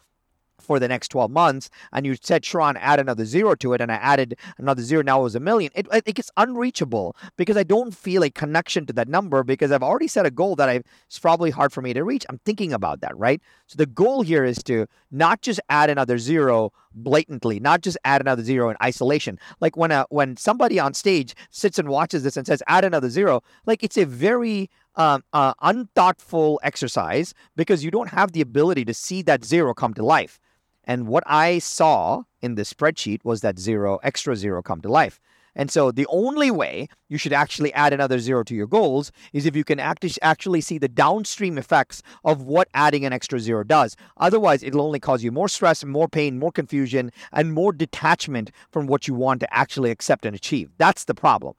for 0.61 0.79
the 0.79 0.89
next 0.89 1.09
12 1.09 1.31
months 1.31 1.71
and 1.93 2.07
you 2.07 2.17
said 2.21 2.43
Sharran 2.43 2.77
add 2.79 3.01
another 3.01 3.25
zero 3.25 3.55
to 3.57 3.73
it 3.73 3.81
and 3.81 3.91
I 3.91 3.97
added 3.97 4.37
another 4.59 4.83
zero 4.83 5.03
now 5.03 5.21
it 5.21 5.25
was 5.25 5.35
a 5.35 5.41
million. 5.41 5.71
It, 5.75 5.87
it 5.93 6.15
gets 6.15 6.31
unreachable 6.37 7.17
because 7.37 7.57
I 7.57 7.63
don't 7.63 7.95
feel 7.95 8.23
a 8.23 8.31
connection 8.31 8.87
to 8.87 8.93
that 8.95 9.09
number 9.09 9.43
because 9.43 9.73
I've 9.73 9.83
already 9.83 10.09
set 10.09 10.27
a 10.27 10.31
goal 10.31 10.57
that 10.57 10.69
I've, 10.69 10.85
it's 11.07 11.19
probably 11.19 11.51
hard 11.51 11.73
for 11.73 11.83
me 11.83 11.93
to 11.93 12.05
reach. 12.05 12.25
I'm 12.29 12.39
thinking 12.45 12.73
about 12.73 13.01
that 13.01 13.17
right? 13.17 13.41
So 13.67 13.77
the 13.77 13.87
goal 13.87 14.23
here 14.23 14.45
is 14.45 14.63
to 14.65 14.87
not 15.11 15.43
just 15.43 15.61
add 15.69 15.91
another 15.91 16.19
zero 16.19 16.73
blatantly 16.95 17.61
not 17.61 17.83
just 17.83 17.99
add 18.05 18.21
another 18.21 18.43
zero 18.43 18.71
in 18.71 18.77
isolation 18.83 19.39
like 19.61 19.77
when 19.77 19.91
a 19.91 20.07
when 20.11 20.37
somebody 20.37 20.79
on 20.79 20.95
stage 20.95 21.35
sits 21.51 21.79
and 21.79 21.89
watches 21.89 22.23
this 22.23 22.37
and 22.37 22.47
says 22.47 22.63
add 22.69 22.85
another 22.85 23.11
zero 23.11 23.43
like 23.67 23.83
it's 23.83 23.97
a 23.97 24.07
very 24.07 24.71
um, 24.97 25.25
uh, 25.33 25.55
unthoughtful 25.63 26.61
exercise 26.63 27.35
because 27.57 27.85
you 27.85 27.91
don't 27.91 28.11
have 28.11 28.33
the 28.33 28.41
ability 28.41 28.85
to 28.85 28.95
see 28.95 29.23
that 29.23 29.45
zero 29.45 29.75
come 29.75 29.95
to 29.95 30.05
life. 30.05 30.39
And 30.85 31.09
what 31.09 31.25
I 31.27 31.59
saw 31.59 32.25
in 32.43 32.57
the 32.57 32.63
spreadsheet 32.63 33.25
was 33.25 33.41
that 33.41 33.59
zero, 33.59 33.99
extra 34.03 34.37
zero 34.37 34.63
come 34.63 34.81
to 34.83 34.89
life. 34.91 35.21
And 35.57 35.71
so 35.71 35.91
the 35.91 36.07
only 36.09 36.51
way 36.51 36.89
you 37.09 37.19
should 37.19 37.33
actually 37.33 37.73
add 37.75 37.93
another 37.93 38.19
zero 38.19 38.43
to 38.45 38.55
your 38.55 38.67
goals 38.67 39.13
is 39.33 39.47
if 39.47 39.55
you 39.55 39.65
can 39.65 39.79
act- 39.79 40.19
actually 40.23 40.61
see 40.61 40.79
the 40.79 40.89
downstream 40.89 41.59
effects 41.59 42.03
of 42.25 42.43
what 42.43 42.69
adding 42.75 43.05
an 43.05 43.13
extra 43.13 43.39
zero 43.39 43.65
does. 43.65 43.97
Otherwise, 44.17 44.63
it'll 44.63 44.83
only 44.83 45.01
cause 45.01 45.23
you 45.23 45.31
more 45.31 45.49
stress, 45.49 45.85
more 45.85 46.09
pain, 46.09 46.39
more 46.39 46.53
confusion, 46.53 47.13
and 47.33 47.53
more 47.53 47.73
detachment 47.73 48.51
from 48.71 48.87
what 48.87 49.07
you 49.07 49.15
want 49.15 49.41
to 49.41 49.55
actually 49.55 49.91
accept 49.91 50.27
and 50.27 50.35
achieve. 50.35 50.71
That's 50.79 51.05
the 51.05 51.15
problem. 51.15 51.55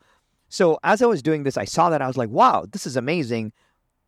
So 0.50 0.80
as 0.84 1.02
I 1.02 1.06
was 1.06 1.22
doing 1.22 1.44
this, 1.44 1.58
I 1.58 1.66
saw 1.66 1.90
that 1.90 2.02
I 2.02 2.08
was 2.08 2.18
like, 2.18 2.30
wow, 2.30 2.66
this 2.70 2.86
is 2.86 2.96
amazing. 2.96 3.52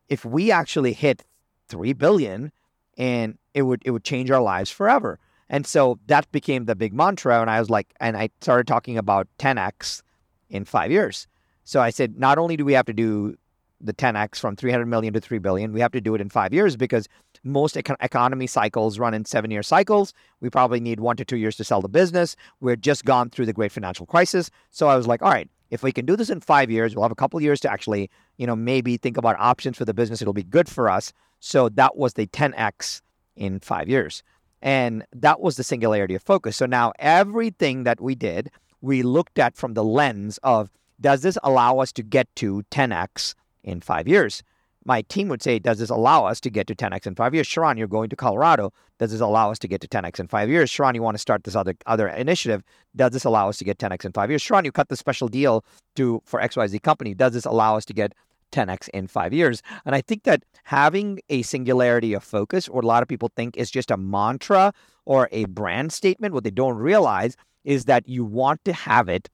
If 0.08 0.24
we 0.24 0.50
actually 0.50 0.92
hit 0.92 1.24
3 1.68 1.92
billion 1.92 2.52
and 2.96 3.38
it 3.54 3.62
would 3.62 3.82
it 3.84 3.90
would 3.92 4.04
change 4.04 4.30
our 4.30 4.40
lives 4.42 4.70
forever. 4.70 5.18
And 5.50 5.66
so 5.66 5.98
that 6.06 6.30
became 6.32 6.66
the 6.66 6.76
big 6.76 6.92
mantra. 6.92 7.40
And 7.40 7.50
I 7.50 7.58
was 7.58 7.70
like, 7.70 7.94
and 8.00 8.16
I 8.16 8.30
started 8.40 8.66
talking 8.66 8.98
about 8.98 9.28
10x 9.38 10.02
in 10.50 10.64
five 10.64 10.90
years. 10.90 11.26
So 11.64 11.80
I 11.80 11.90
said, 11.90 12.18
not 12.18 12.38
only 12.38 12.56
do 12.56 12.64
we 12.64 12.72
have 12.72 12.86
to 12.86 12.92
do 12.92 13.36
the 13.80 13.92
10x 13.92 14.38
from 14.38 14.56
300 14.56 14.86
million 14.86 15.12
to 15.14 15.20
3 15.20 15.38
billion, 15.38 15.72
we 15.72 15.80
have 15.80 15.92
to 15.92 16.00
do 16.00 16.14
it 16.14 16.20
in 16.20 16.28
five 16.28 16.52
years 16.52 16.76
because 16.76 17.08
most 17.44 17.76
econ- 17.76 17.96
economy 18.00 18.46
cycles 18.46 18.98
run 18.98 19.14
in 19.14 19.24
seven 19.24 19.50
year 19.50 19.62
cycles. 19.62 20.12
We 20.40 20.50
probably 20.50 20.80
need 20.80 21.00
one 21.00 21.16
to 21.16 21.24
two 21.24 21.36
years 21.36 21.56
to 21.56 21.64
sell 21.64 21.80
the 21.80 21.88
business. 21.88 22.36
We're 22.60 22.76
just 22.76 23.04
gone 23.04 23.30
through 23.30 23.46
the 23.46 23.52
great 23.52 23.72
financial 23.72 24.06
crisis. 24.06 24.50
So 24.70 24.88
I 24.88 24.96
was 24.96 25.06
like, 25.06 25.22
all 25.22 25.30
right, 25.30 25.48
if 25.70 25.82
we 25.82 25.92
can 25.92 26.06
do 26.06 26.16
this 26.16 26.30
in 26.30 26.40
five 26.40 26.70
years, 26.70 26.94
we'll 26.94 27.04
have 27.04 27.12
a 27.12 27.16
couple 27.16 27.40
years 27.40 27.60
to 27.60 27.72
actually, 27.72 28.10
you 28.36 28.46
know, 28.46 28.56
maybe 28.56 28.96
think 28.96 29.16
about 29.16 29.36
options 29.38 29.76
for 29.76 29.84
the 29.84 29.94
business. 29.94 30.20
It'll 30.20 30.32
be 30.32 30.42
good 30.42 30.68
for 30.68 30.90
us. 30.90 31.12
So 31.40 31.68
that 31.70 31.96
was 31.96 32.14
the 32.14 32.26
10x 32.26 33.02
in 33.36 33.60
five 33.60 33.88
years. 33.88 34.22
And 34.60 35.04
that 35.12 35.40
was 35.40 35.56
the 35.56 35.64
singularity 35.64 36.14
of 36.14 36.22
focus. 36.22 36.56
So 36.56 36.66
now 36.66 36.92
everything 36.98 37.84
that 37.84 38.00
we 38.00 38.14
did, 38.14 38.50
we 38.80 39.02
looked 39.02 39.38
at 39.38 39.56
from 39.56 39.74
the 39.74 39.84
lens 39.84 40.38
of 40.42 40.70
does 41.00 41.22
this 41.22 41.38
allow 41.42 41.78
us 41.78 41.92
to 41.92 42.02
get 42.02 42.34
to 42.36 42.62
10x 42.70 43.34
in 43.62 43.80
five 43.80 44.08
years? 44.08 44.42
My 44.84 45.02
team 45.02 45.28
would 45.28 45.42
say, 45.42 45.58
does 45.58 45.78
this 45.78 45.90
allow 45.90 46.24
us 46.24 46.40
to 46.40 46.50
get 46.50 46.66
to 46.68 46.74
10x 46.74 47.06
in 47.06 47.14
five 47.14 47.34
years? 47.34 47.46
Sharran, 47.46 47.76
you're 47.76 47.86
going 47.86 48.08
to 48.08 48.16
Colorado. 48.16 48.72
Does 48.98 49.12
this 49.12 49.20
allow 49.20 49.50
us 49.50 49.58
to 49.60 49.68
get 49.68 49.80
to 49.82 49.88
10x 49.88 50.18
in 50.18 50.28
five 50.28 50.48
years? 50.48 50.70
Sharran, 50.70 50.94
you 50.94 51.02
want 51.02 51.14
to 51.14 51.20
start 51.20 51.44
this 51.44 51.54
other 51.54 51.74
other 51.86 52.08
initiative. 52.08 52.62
Does 52.96 53.12
this 53.12 53.24
allow 53.24 53.48
us 53.48 53.58
to 53.58 53.64
get 53.64 53.78
10x 53.78 54.06
in 54.06 54.12
five 54.12 54.30
years? 54.30 54.42
Sharran, 54.42 54.64
you 54.64 54.72
cut 54.72 54.88
the 54.88 54.96
special 54.96 55.28
deal 55.28 55.64
to 55.96 56.22
for 56.24 56.40
XYZ 56.40 56.82
company. 56.82 57.14
Does 57.14 57.34
this 57.34 57.44
allow 57.44 57.76
us 57.76 57.84
to 57.84 57.92
get 57.92 58.14
10x 58.52 58.88
in 58.90 59.06
five 59.06 59.32
years. 59.32 59.62
And 59.84 59.94
I 59.94 60.00
think 60.00 60.24
that 60.24 60.44
having 60.64 61.20
a 61.28 61.42
singularity 61.42 62.12
of 62.14 62.24
focus, 62.24 62.68
what 62.68 62.84
a 62.84 62.86
lot 62.86 63.02
of 63.02 63.08
people 63.08 63.30
think 63.34 63.56
is 63.56 63.70
just 63.70 63.90
a 63.90 63.96
mantra 63.96 64.72
or 65.04 65.28
a 65.32 65.46
brand 65.46 65.92
statement, 65.92 66.34
what 66.34 66.44
they 66.44 66.50
don't 66.50 66.76
realize 66.76 67.36
is 67.64 67.86
that 67.86 68.08
you 68.08 68.24
want 68.24 68.64
to 68.64 68.72
have 68.72 69.08
it 69.08 69.28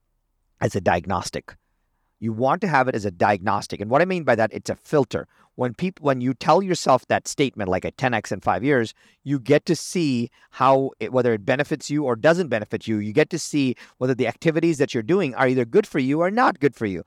as 0.60 0.74
a 0.74 0.80
diagnostic. 0.80 1.56
You 2.20 2.32
want 2.32 2.60
to 2.62 2.68
have 2.68 2.88
it 2.88 2.94
as 2.94 3.04
a 3.04 3.10
diagnostic. 3.10 3.80
And 3.80 3.90
what 3.90 4.00
I 4.00 4.06
mean 4.06 4.24
by 4.24 4.34
that, 4.36 4.50
it's 4.52 4.70
a 4.70 4.76
filter. 4.76 5.26
When 5.56 5.74
people 5.74 6.04
when 6.04 6.20
you 6.20 6.34
tell 6.34 6.62
yourself 6.62 7.06
that 7.06 7.28
statement 7.28 7.68
like 7.68 7.84
a 7.84 7.92
10x 7.92 8.32
in 8.32 8.40
5 8.40 8.64
years, 8.64 8.94
you 9.22 9.38
get 9.38 9.66
to 9.66 9.76
see 9.76 10.30
how 10.50 10.90
it, 10.98 11.12
whether 11.12 11.32
it 11.32 11.44
benefits 11.44 11.90
you 11.90 12.04
or 12.04 12.16
doesn't 12.16 12.48
benefit 12.48 12.88
you. 12.88 12.98
You 12.98 13.12
get 13.12 13.30
to 13.30 13.38
see 13.38 13.76
whether 13.98 14.14
the 14.14 14.26
activities 14.26 14.78
that 14.78 14.94
you're 14.94 15.02
doing 15.02 15.34
are 15.34 15.46
either 15.46 15.64
good 15.64 15.86
for 15.86 15.98
you 15.98 16.20
or 16.20 16.30
not 16.30 16.60
good 16.60 16.74
for 16.74 16.86
you 16.86 17.04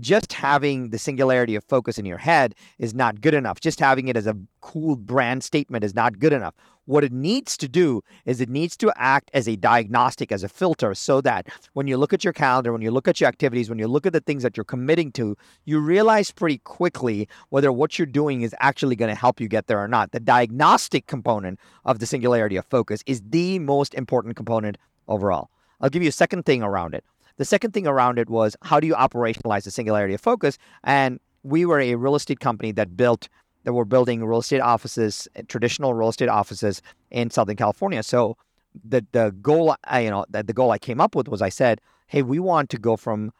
just 0.00 0.32
having 0.32 0.90
the 0.90 0.98
singularity 0.98 1.54
of 1.54 1.64
focus 1.64 1.98
in 1.98 2.04
your 2.04 2.18
head 2.18 2.54
is 2.78 2.94
not 2.94 3.20
good 3.20 3.34
enough. 3.34 3.60
Just 3.60 3.80
having 3.80 4.08
it 4.08 4.16
as 4.16 4.26
a 4.26 4.36
cool 4.60 4.96
brand 4.96 5.44
statement 5.44 5.84
is 5.84 5.94
not 5.94 6.18
good 6.18 6.32
enough. 6.32 6.54
What 6.86 7.04
it 7.04 7.12
needs 7.12 7.56
to 7.58 7.68
do 7.68 8.02
is 8.26 8.40
it 8.40 8.50
needs 8.50 8.76
to 8.78 8.92
act 8.96 9.30
as 9.32 9.48
a 9.48 9.56
diagnostic, 9.56 10.30
as 10.30 10.42
a 10.42 10.48
filter, 10.48 10.94
so 10.94 11.22
that 11.22 11.46
when 11.72 11.86
you 11.86 11.96
look 11.96 12.12
at 12.12 12.24
your 12.24 12.34
calendar, 12.34 12.72
when 12.72 12.82
you 12.82 12.90
look 12.90 13.08
at 13.08 13.20
your 13.20 13.28
activities, 13.28 13.70
when 13.70 13.78
you 13.78 13.88
look 13.88 14.04
at 14.04 14.12
the 14.12 14.20
things 14.20 14.42
that 14.42 14.56
you're 14.56 14.64
committing 14.64 15.10
to, 15.12 15.36
you 15.64 15.80
realize 15.80 16.30
pretty 16.30 16.58
quickly 16.58 17.26
whether 17.48 17.72
what 17.72 17.98
you're 17.98 18.04
doing 18.04 18.42
is 18.42 18.54
actually 18.60 18.96
going 18.96 19.08
to 19.08 19.18
help 19.18 19.40
you 19.40 19.48
get 19.48 19.66
there 19.66 19.82
or 19.82 19.88
not. 19.88 20.12
The 20.12 20.20
diagnostic 20.20 21.06
component 21.06 21.58
of 21.86 22.00
the 22.00 22.06
singularity 22.06 22.56
of 22.56 22.66
focus 22.66 23.02
is 23.06 23.22
the 23.30 23.58
most 23.60 23.94
important 23.94 24.36
component 24.36 24.76
overall. 25.08 25.48
I'll 25.80 25.90
give 25.90 26.02
you 26.02 26.08
a 26.08 26.12
second 26.12 26.44
thing 26.44 26.62
around 26.62 26.94
it. 26.94 27.04
The 27.36 27.44
second 27.44 27.72
thing 27.72 27.86
around 27.86 28.18
it 28.18 28.30
was 28.30 28.56
how 28.62 28.80
do 28.80 28.86
you 28.86 28.94
operationalize 28.94 29.64
the 29.64 29.70
singularity 29.70 30.14
of 30.14 30.20
focus? 30.20 30.58
And 30.84 31.18
we 31.42 31.66
were 31.66 31.80
a 31.80 31.94
real 31.96 32.14
estate 32.14 32.40
company 32.40 32.72
that 32.72 32.96
built 32.96 33.28
that 33.64 33.72
were 33.72 33.84
building 33.84 34.24
real 34.24 34.40
estate 34.40 34.60
offices, 34.60 35.26
eh, 35.36 35.42
traditional 35.48 35.94
real 35.94 36.10
estate 36.10 36.28
offices 36.28 36.82
in 37.10 37.30
Southern 37.30 37.56
California. 37.56 38.02
So 38.02 38.36
the 38.84 39.04
the 39.12 39.34
goal, 39.42 39.74
I, 39.84 40.00
you 40.00 40.10
know, 40.10 40.24
the, 40.28 40.42
the 40.42 40.52
goal 40.52 40.70
I 40.70 40.78
came 40.78 41.00
up 41.00 41.14
with 41.14 41.28
was 41.28 41.42
I 41.42 41.48
said, 41.48 41.80
hey, 42.06 42.22
we 42.22 42.38
want 42.38 42.70
to 42.70 42.78
go 42.78 42.96
from 42.96 43.32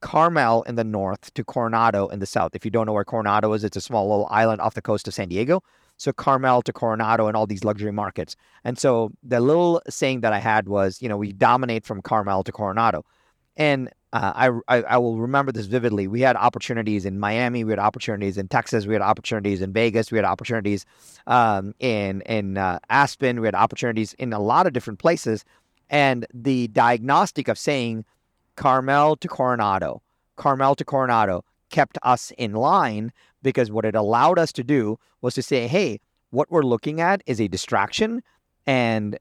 Carmel 0.00 0.62
in 0.62 0.76
the 0.76 0.84
north 0.84 1.32
to 1.34 1.44
Coronado 1.44 2.08
in 2.08 2.18
the 2.20 2.26
south. 2.26 2.54
If 2.54 2.64
you 2.64 2.70
don't 2.70 2.86
know 2.86 2.92
where 2.92 3.04
Coronado 3.04 3.52
is, 3.52 3.64
it's 3.64 3.76
a 3.76 3.80
small 3.80 4.08
little 4.08 4.28
island 4.30 4.60
off 4.60 4.74
the 4.74 4.82
coast 4.82 5.08
of 5.08 5.14
San 5.14 5.28
Diego. 5.28 5.62
So 5.96 6.12
Carmel 6.12 6.62
to 6.62 6.72
Coronado 6.72 7.26
and 7.26 7.36
all 7.36 7.46
these 7.46 7.64
luxury 7.64 7.92
markets. 7.92 8.34
And 8.64 8.78
so 8.78 9.12
the 9.22 9.40
little 9.40 9.82
saying 9.88 10.22
that 10.22 10.32
I 10.32 10.38
had 10.38 10.66
was, 10.68 11.02
you 11.02 11.08
know, 11.08 11.18
we 11.18 11.32
dominate 11.32 11.84
from 11.84 12.00
Carmel 12.00 12.42
to 12.44 12.52
Coronado. 12.52 13.04
And 13.60 13.90
uh, 14.14 14.32
I, 14.34 14.78
I, 14.78 14.82
I 14.84 14.96
will 14.96 15.18
remember 15.18 15.52
this 15.52 15.66
vividly. 15.66 16.08
We 16.08 16.22
had 16.22 16.34
opportunities 16.34 17.04
in 17.04 17.20
Miami, 17.20 17.62
we 17.62 17.72
had 17.72 17.78
opportunities 17.78 18.38
in 18.38 18.48
Texas, 18.48 18.86
we 18.86 18.94
had 18.94 19.02
opportunities 19.02 19.60
in 19.60 19.74
Vegas, 19.74 20.10
we 20.10 20.16
had 20.16 20.24
opportunities 20.24 20.86
um, 21.26 21.74
in 21.78 22.22
in 22.22 22.56
uh, 22.56 22.78
Aspen, 22.88 23.38
we 23.38 23.46
had 23.46 23.54
opportunities 23.54 24.14
in 24.14 24.32
a 24.32 24.40
lot 24.40 24.66
of 24.66 24.72
different 24.72 24.98
places. 24.98 25.44
And 25.90 26.26
the 26.32 26.68
diagnostic 26.68 27.48
of 27.48 27.58
saying 27.58 28.06
Carmel 28.56 29.16
to 29.16 29.28
Coronado, 29.28 30.00
Carmel 30.36 30.74
to 30.76 30.84
Coronado 30.84 31.44
kept 31.68 31.98
us 32.02 32.32
in 32.38 32.54
line 32.54 33.12
because 33.42 33.70
what 33.70 33.84
it 33.84 33.94
allowed 33.94 34.38
us 34.38 34.52
to 34.52 34.64
do 34.64 34.98
was 35.20 35.34
to 35.34 35.42
say, 35.42 35.66
hey, 35.68 36.00
what 36.30 36.50
we're 36.50 36.62
looking 36.62 37.02
at 37.02 37.22
is 37.26 37.42
a 37.42 37.46
distraction 37.46 38.22
and 38.66 39.18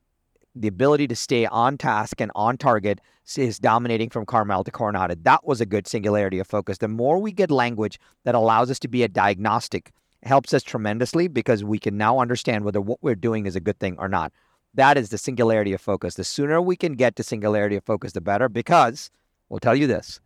the 0.55 0.67
ability 0.67 1.07
to 1.07 1.15
stay 1.15 1.45
on 1.45 1.77
task 1.77 2.19
and 2.19 2.31
on 2.35 2.57
target 2.57 2.99
is 3.37 3.59
dominating 3.59 4.09
from 4.09 4.25
Carmel 4.25 4.63
to 4.63 4.71
Coronado. 4.71 5.15
That 5.21 5.45
was 5.45 5.61
a 5.61 5.65
good 5.65 5.87
singularity 5.87 6.39
of 6.39 6.47
focus. 6.47 6.79
The 6.79 6.87
more 6.87 7.19
we 7.19 7.31
get 7.31 7.51
language 7.51 7.99
that 8.23 8.35
allows 8.35 8.71
us 8.71 8.79
to 8.79 8.87
be 8.87 9.03
a 9.03 9.07
diagnostic 9.07 9.91
helps 10.23 10.53
us 10.53 10.63
tremendously 10.63 11.27
because 11.27 11.63
we 11.63 11.79
can 11.79 11.97
now 11.97 12.19
understand 12.19 12.65
whether 12.65 12.81
what 12.81 13.01
we're 13.01 13.15
doing 13.15 13.45
is 13.45 13.55
a 13.55 13.61
good 13.61 13.79
thing 13.79 13.95
or 13.99 14.09
not. 14.09 14.33
That 14.73 14.97
is 14.97 15.09
the 15.09 15.17
singularity 15.17 15.73
of 15.73 15.81
focus. 15.81 16.15
The 16.15 16.23
sooner 16.23 16.61
we 16.61 16.75
can 16.75 16.93
get 16.93 17.15
to 17.15 17.23
singularity 17.23 17.75
of 17.75 17.83
focus, 17.83 18.13
the 18.13 18.21
better 18.21 18.49
because 18.49 19.11
we'll 19.47 19.59
tell 19.59 19.75
you 19.75 19.87
this 19.87 20.19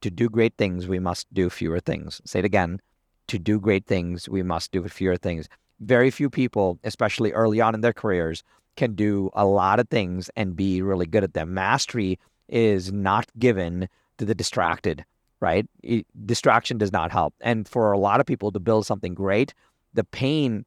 to 0.00 0.10
do 0.10 0.28
great 0.28 0.54
things, 0.58 0.88
we 0.88 0.98
must 0.98 1.32
do 1.32 1.48
fewer 1.48 1.80
things. 1.80 2.20
Say 2.24 2.40
it 2.40 2.44
again. 2.44 2.80
To 3.28 3.38
do 3.38 3.60
great 3.60 3.86
things, 3.86 4.28
we 4.28 4.42
must 4.42 4.72
do 4.72 4.86
fewer 4.88 5.16
things. 5.16 5.48
Very 5.80 6.10
few 6.10 6.28
people, 6.28 6.78
especially 6.84 7.32
early 7.32 7.60
on 7.60 7.74
in 7.74 7.80
their 7.80 7.92
careers, 7.92 8.42
can 8.76 8.94
do 8.94 9.30
a 9.34 9.44
lot 9.44 9.80
of 9.80 9.88
things 9.88 10.30
and 10.36 10.56
be 10.56 10.82
really 10.82 11.06
good 11.06 11.24
at 11.24 11.34
them. 11.34 11.54
Mastery 11.54 12.18
is 12.48 12.92
not 12.92 13.26
given 13.38 13.88
to 14.18 14.24
the 14.24 14.34
distracted, 14.34 15.04
right? 15.40 15.66
It, 15.82 16.06
distraction 16.26 16.78
does 16.78 16.92
not 16.92 17.12
help. 17.12 17.34
And 17.40 17.68
for 17.68 17.92
a 17.92 17.98
lot 17.98 18.20
of 18.20 18.26
people 18.26 18.52
to 18.52 18.60
build 18.60 18.86
something 18.86 19.14
great, 19.14 19.54
the 19.94 20.04
pain 20.04 20.64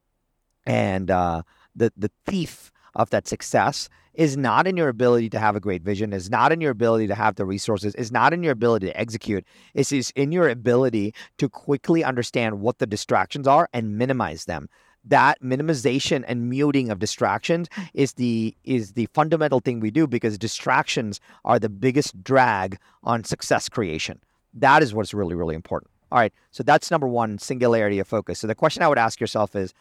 and 0.66 1.10
uh, 1.10 1.42
the 1.74 1.92
the 1.96 2.10
thief 2.26 2.72
of 2.94 3.10
that 3.10 3.28
success 3.28 3.88
is 4.14 4.36
not 4.36 4.66
in 4.66 4.76
your 4.76 4.88
ability 4.88 5.28
to 5.28 5.38
have 5.38 5.54
a 5.54 5.60
great 5.60 5.82
vision, 5.82 6.12
is 6.12 6.30
not 6.30 6.50
in 6.50 6.60
your 6.60 6.70
ability 6.70 7.06
to 7.06 7.14
have 7.14 7.36
the 7.36 7.44
resources, 7.44 7.94
is 7.96 8.10
not 8.10 8.32
in 8.32 8.42
your 8.42 8.52
ability 8.52 8.86
to 8.86 8.98
execute. 8.98 9.44
It 9.74 9.92
is 9.92 10.10
in 10.16 10.32
your 10.32 10.48
ability 10.48 11.14
to 11.36 11.48
quickly 11.48 12.02
understand 12.02 12.60
what 12.60 12.78
the 12.78 12.86
distractions 12.86 13.46
are 13.46 13.68
and 13.74 13.98
minimize 13.98 14.46
them 14.46 14.68
that 15.06 15.40
minimization 15.42 16.24
and 16.26 16.50
muting 16.50 16.90
of 16.90 16.98
distractions 16.98 17.68
mm. 17.68 17.88
is 17.94 18.14
the 18.14 18.54
is 18.64 18.92
the 18.92 19.06
fundamental 19.14 19.60
thing 19.60 19.80
we 19.80 19.90
do 19.90 20.06
because 20.06 20.36
distractions 20.36 21.20
are 21.44 21.58
the 21.58 21.68
biggest 21.68 22.22
drag 22.22 22.78
on 23.02 23.24
success 23.24 23.68
creation. 23.68 24.20
That 24.54 24.82
is 24.82 24.94
what's 24.94 25.14
really 25.14 25.34
really 25.34 25.54
important. 25.54 25.90
All 26.12 26.18
right, 26.18 26.32
so 26.52 26.62
that's 26.62 26.90
number 26.90 27.08
one, 27.08 27.38
singularity 27.38 27.98
of 27.98 28.06
focus. 28.06 28.38
So 28.38 28.46
the 28.46 28.54
question 28.54 28.82
I 28.82 28.88
would 28.88 28.98
ask 28.98 29.20
yourself 29.20 29.56
is, 29.56 29.74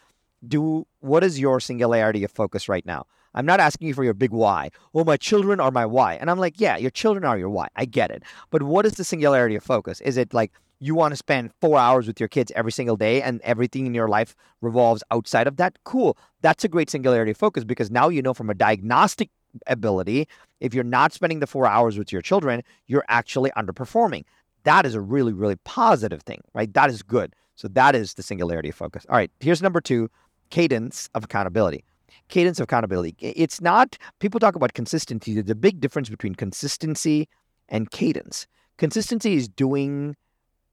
do 0.47 0.87
what 0.99 1.23
is 1.23 1.39
your 1.39 1.59
singularity 1.59 2.23
of 2.23 2.31
focus 2.31 2.67
right 2.67 2.85
now? 2.85 3.05
I'm 3.35 3.45
not 3.45 3.59
asking 3.59 3.87
you 3.87 3.93
for 3.93 4.03
your 4.03 4.13
big 4.13 4.31
why. 4.31 4.71
Oh, 4.93 5.03
my 5.03 5.17
children 5.17 5.59
are 5.59 5.69
my 5.69 5.85
why. 5.85 6.15
And 6.15 6.31
I'm 6.31 6.39
like, 6.39 6.59
yeah, 6.59 6.77
your 6.77 6.89
children 6.89 7.25
are 7.25 7.37
your 7.37 7.49
why. 7.49 7.67
I 7.75 7.83
get 7.83 8.09
it. 8.09 8.23
But 8.49 8.63
what 8.63 8.85
is 8.85 8.93
the 8.93 9.03
singularity 9.03 9.55
of 9.55 9.63
focus? 9.63 9.99
Is 10.01 10.15
it 10.15 10.33
like 10.33 10.53
you 10.79 10.95
want 10.95 11.11
to 11.11 11.15
spend 11.15 11.51
four 11.61 11.77
hours 11.77 12.07
with 12.07 12.19
your 12.19 12.29
kids 12.29 12.51
every 12.55 12.71
single 12.71 12.95
day 12.97 13.21
and 13.21 13.41
everything 13.41 13.85
in 13.85 13.93
your 13.93 14.07
life 14.07 14.35
revolves 14.61 15.03
outside 15.11 15.47
of 15.47 15.57
that? 15.57 15.77
Cool. 15.83 16.17
That's 16.41 16.63
a 16.63 16.67
great 16.67 16.89
singularity 16.89 17.33
focus 17.33 17.63
because 17.63 17.91
now 17.91 18.09
you 18.09 18.21
know 18.21 18.33
from 18.33 18.49
a 18.49 18.53
diagnostic 18.53 19.29
ability, 19.67 20.27
if 20.59 20.73
you're 20.73 20.83
not 20.83 21.13
spending 21.13 21.39
the 21.39 21.47
four 21.47 21.65
hours 21.65 21.97
with 21.97 22.11
your 22.11 22.21
children, 22.21 22.61
you're 22.87 23.05
actually 23.07 23.51
underperforming. 23.51 24.23
That 24.63 24.85
is 24.85 24.95
a 24.95 25.01
really, 25.01 25.33
really 25.33 25.55
positive 25.57 26.23
thing, 26.23 26.41
right? 26.53 26.73
That 26.73 26.89
is 26.89 27.03
good. 27.03 27.33
So 27.55 27.67
that 27.69 27.95
is 27.95 28.15
the 28.15 28.23
singularity 28.23 28.71
focus. 28.71 29.05
All 29.09 29.15
right, 29.15 29.31
here's 29.39 29.61
number 29.61 29.81
two 29.81 30.09
cadence 30.49 31.09
of 31.15 31.23
accountability 31.23 31.83
cadence 32.29 32.59
of 32.59 32.63
accountability. 32.65 33.15
It's 33.19 33.61
not, 33.61 33.97
people 34.19 34.39
talk 34.39 34.55
about 34.55 34.73
consistency. 34.73 35.33
There's 35.33 35.49
a 35.49 35.55
big 35.55 35.79
difference 35.79 36.09
between 36.09 36.35
consistency 36.35 37.27
and 37.69 37.91
cadence. 37.91 38.47
Consistency 38.77 39.35
is 39.35 39.47
doing 39.47 40.15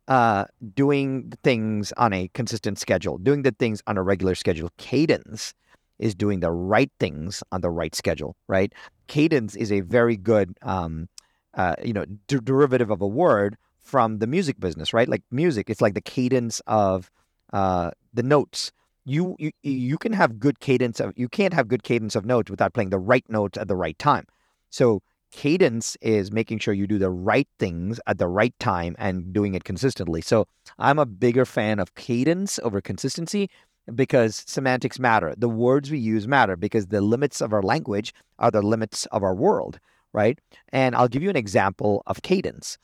uh, 0.09 0.44
doing 0.75 1.32
things 1.42 1.92
on 1.97 2.12
a 2.12 2.28
consistent 2.35 2.78
schedule, 2.78 3.18
doing 3.18 3.42
the 3.42 3.52
things 3.52 3.82
on 3.87 3.97
a 3.97 4.02
regular 4.02 4.35
schedule. 4.35 4.71
Cadence 4.78 5.54
is 5.99 6.14
doing 6.14 6.40
the 6.40 6.50
right 6.50 6.90
things 6.99 7.42
on 7.52 7.61
the 7.61 7.71
right 7.71 7.94
schedule, 7.94 8.37
right? 8.49 8.73
Cadence 9.06 9.54
is 9.54 9.71
a 9.71 9.80
very 9.80 10.16
good, 10.16 10.56
um, 10.62 11.09
uh, 11.54 11.75
you 11.85 11.92
know, 11.92 12.04
derivative 12.26 12.90
of 12.90 13.00
a 13.00 13.06
word 13.06 13.56
from 13.80 14.18
the 14.18 14.26
music 14.26 14.59
business, 14.59 14.92
right? 14.92 15.09
Like 15.09 15.23
music, 15.30 15.71
it's 15.71 15.80
like 15.80 15.94
the 15.94 16.00
cadence 16.00 16.61
of 16.66 17.11
uh, 17.52 17.90
the 18.12 18.23
notes 18.23 18.73
you, 19.04 19.37
you 19.38 19.50
you 19.62 19.99
can 19.99 20.12
have 20.12 20.38
good 20.38 20.61
cadence 20.61 21.00
of 21.00 21.12
you 21.16 21.28
can't 21.28 21.54
have 21.54 21.68
good 21.68 21.82
cadence 21.82 22.14
of 22.14 22.25
notes 22.25 22.50
without 22.50 22.73
playing 22.73 22.90
the 22.90 22.99
right 22.99 23.25
notes 23.28 23.59
at 23.59 23.68
the 23.68 23.76
right 23.76 23.99
time. 23.99 24.26
So 24.71 25.02
cadence 25.32 25.96
is 26.00 26.30
making 26.30 26.58
sure 26.60 26.74
you 26.74 26.86
do 26.86 26.98
the 26.98 27.10
right 27.10 27.48
things 27.58 27.98
at 28.06 28.18
the 28.18 28.28
right 28.28 28.56
time 28.60 28.94
and 28.98 29.32
doing 29.32 29.54
it 29.54 29.64
consistently. 29.64 30.20
So 30.20 30.46
I'm 30.78 30.98
a 30.98 31.06
bigger 31.06 31.44
fan 31.44 31.80
of 31.80 31.94
cadence 31.94 32.60
over 32.62 32.80
consistency 32.80 33.50
because 33.92 34.44
semantics 34.46 34.98
matter. 34.98 35.34
The 35.36 35.48
words 35.48 35.90
we 35.90 35.98
use 35.98 36.28
matter 36.28 36.56
because 36.56 36.86
the 36.86 37.00
limits 37.00 37.40
of 37.40 37.52
our 37.52 37.62
language 37.62 38.14
are 38.38 38.50
the 38.50 38.62
limits 38.62 39.06
of 39.06 39.22
our 39.22 39.34
world, 39.34 39.80
right? 40.12 40.38
And 40.68 40.94
I'll 40.94 41.08
give 41.08 41.22
you 41.22 41.30
an 41.30 41.36
example 41.36 42.02
of 42.06 42.22
cadence. 42.22 42.78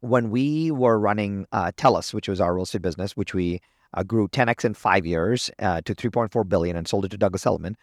When 0.00 0.30
we 0.30 0.72
were 0.72 0.98
running 0.98 1.46
uh, 1.52 1.70
Teles, 1.76 2.12
which 2.12 2.28
was 2.28 2.40
our 2.40 2.54
real 2.54 2.64
estate 2.64 2.82
business, 2.82 3.16
which 3.16 3.34
we 3.34 3.60
uh, 3.94 4.02
grew 4.02 4.26
10x 4.28 4.64
in 4.64 4.74
five 4.74 5.06
years 5.06 5.50
uh, 5.60 5.80
to 5.82 5.94
3.4 5.94 6.48
billion 6.48 6.76
and 6.76 6.88
sold 6.88 7.04
it 7.04 7.10
to 7.10 7.18
Douglas 7.18 7.46
Elliman. 7.46 7.76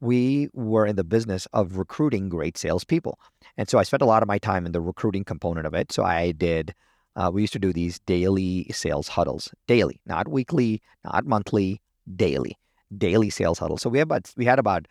We 0.00 0.48
were 0.52 0.86
in 0.86 0.96
the 0.96 1.04
business 1.04 1.46
of 1.52 1.76
recruiting 1.76 2.28
great 2.28 2.56
salespeople, 2.56 3.18
and 3.56 3.68
so 3.68 3.78
I 3.78 3.82
spent 3.82 4.02
a 4.02 4.06
lot 4.06 4.22
of 4.22 4.28
my 4.28 4.38
time 4.38 4.66
in 4.66 4.72
the 4.72 4.80
recruiting 4.80 5.24
component 5.24 5.66
of 5.66 5.74
it. 5.74 5.92
So 5.92 6.04
I 6.04 6.32
did. 6.32 6.74
Uh, 7.16 7.30
we 7.32 7.40
used 7.40 7.52
to 7.54 7.58
do 7.58 7.72
these 7.72 7.98
daily 8.00 8.66
sales 8.70 9.08
huddles, 9.08 9.52
daily, 9.66 10.00
not 10.06 10.28
weekly, 10.28 10.80
not 11.04 11.26
monthly, 11.26 11.80
daily, 12.14 12.56
daily 12.96 13.28
sales 13.28 13.58
huddles. 13.58 13.82
So 13.82 13.90
we 13.90 13.98
had 13.98 14.06
about 14.06 14.32
we 14.36 14.44
had 14.44 14.58
about 14.60 14.86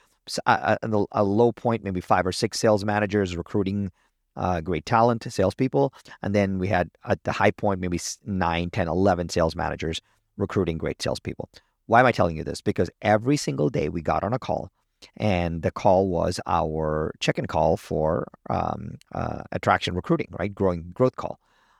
a, 0.45 0.77
a, 0.83 1.05
a 1.13 1.23
low 1.23 1.51
point, 1.51 1.83
maybe 1.83 2.01
five 2.01 2.27
or 2.27 2.31
six 2.31 2.59
sales 2.59 2.83
managers 2.83 3.37
recruiting 3.37 3.91
uh, 4.37 4.61
great 4.61 4.85
talent, 4.85 5.25
salespeople. 5.29 5.93
And 6.21 6.33
then 6.33 6.59
we 6.59 6.67
had 6.67 6.89
at 7.05 7.23
the 7.23 7.31
high 7.31 7.51
point, 7.51 7.81
maybe 7.81 7.99
9, 8.25 8.69
10, 8.69 8.87
11 8.87 9.29
sales 9.29 9.55
managers 9.55 10.01
recruiting 10.37 10.77
great 10.77 11.01
salespeople. 11.01 11.49
Why 11.87 12.01
am 12.01 12.05
I 12.05 12.11
telling 12.11 12.37
you 12.37 12.43
this? 12.43 12.61
Because 12.61 12.89
every 13.01 13.37
single 13.37 13.69
day 13.69 13.89
we 13.89 14.01
got 14.01 14.23
on 14.23 14.33
a 14.33 14.39
call, 14.39 14.69
and 15.15 15.61
the 15.61 15.71
call 15.71 16.07
was 16.07 16.39
our 16.45 17.13
check-in 17.19 17.45
call 17.45 17.77
for 17.77 18.27
um, 18.49 18.97
uh, 19.13 19.43
attraction 19.51 19.95
recruiting, 19.95 20.27
right? 20.31 20.53
Growing 20.53 20.91
growth 20.93 21.15
call, 21.15 21.39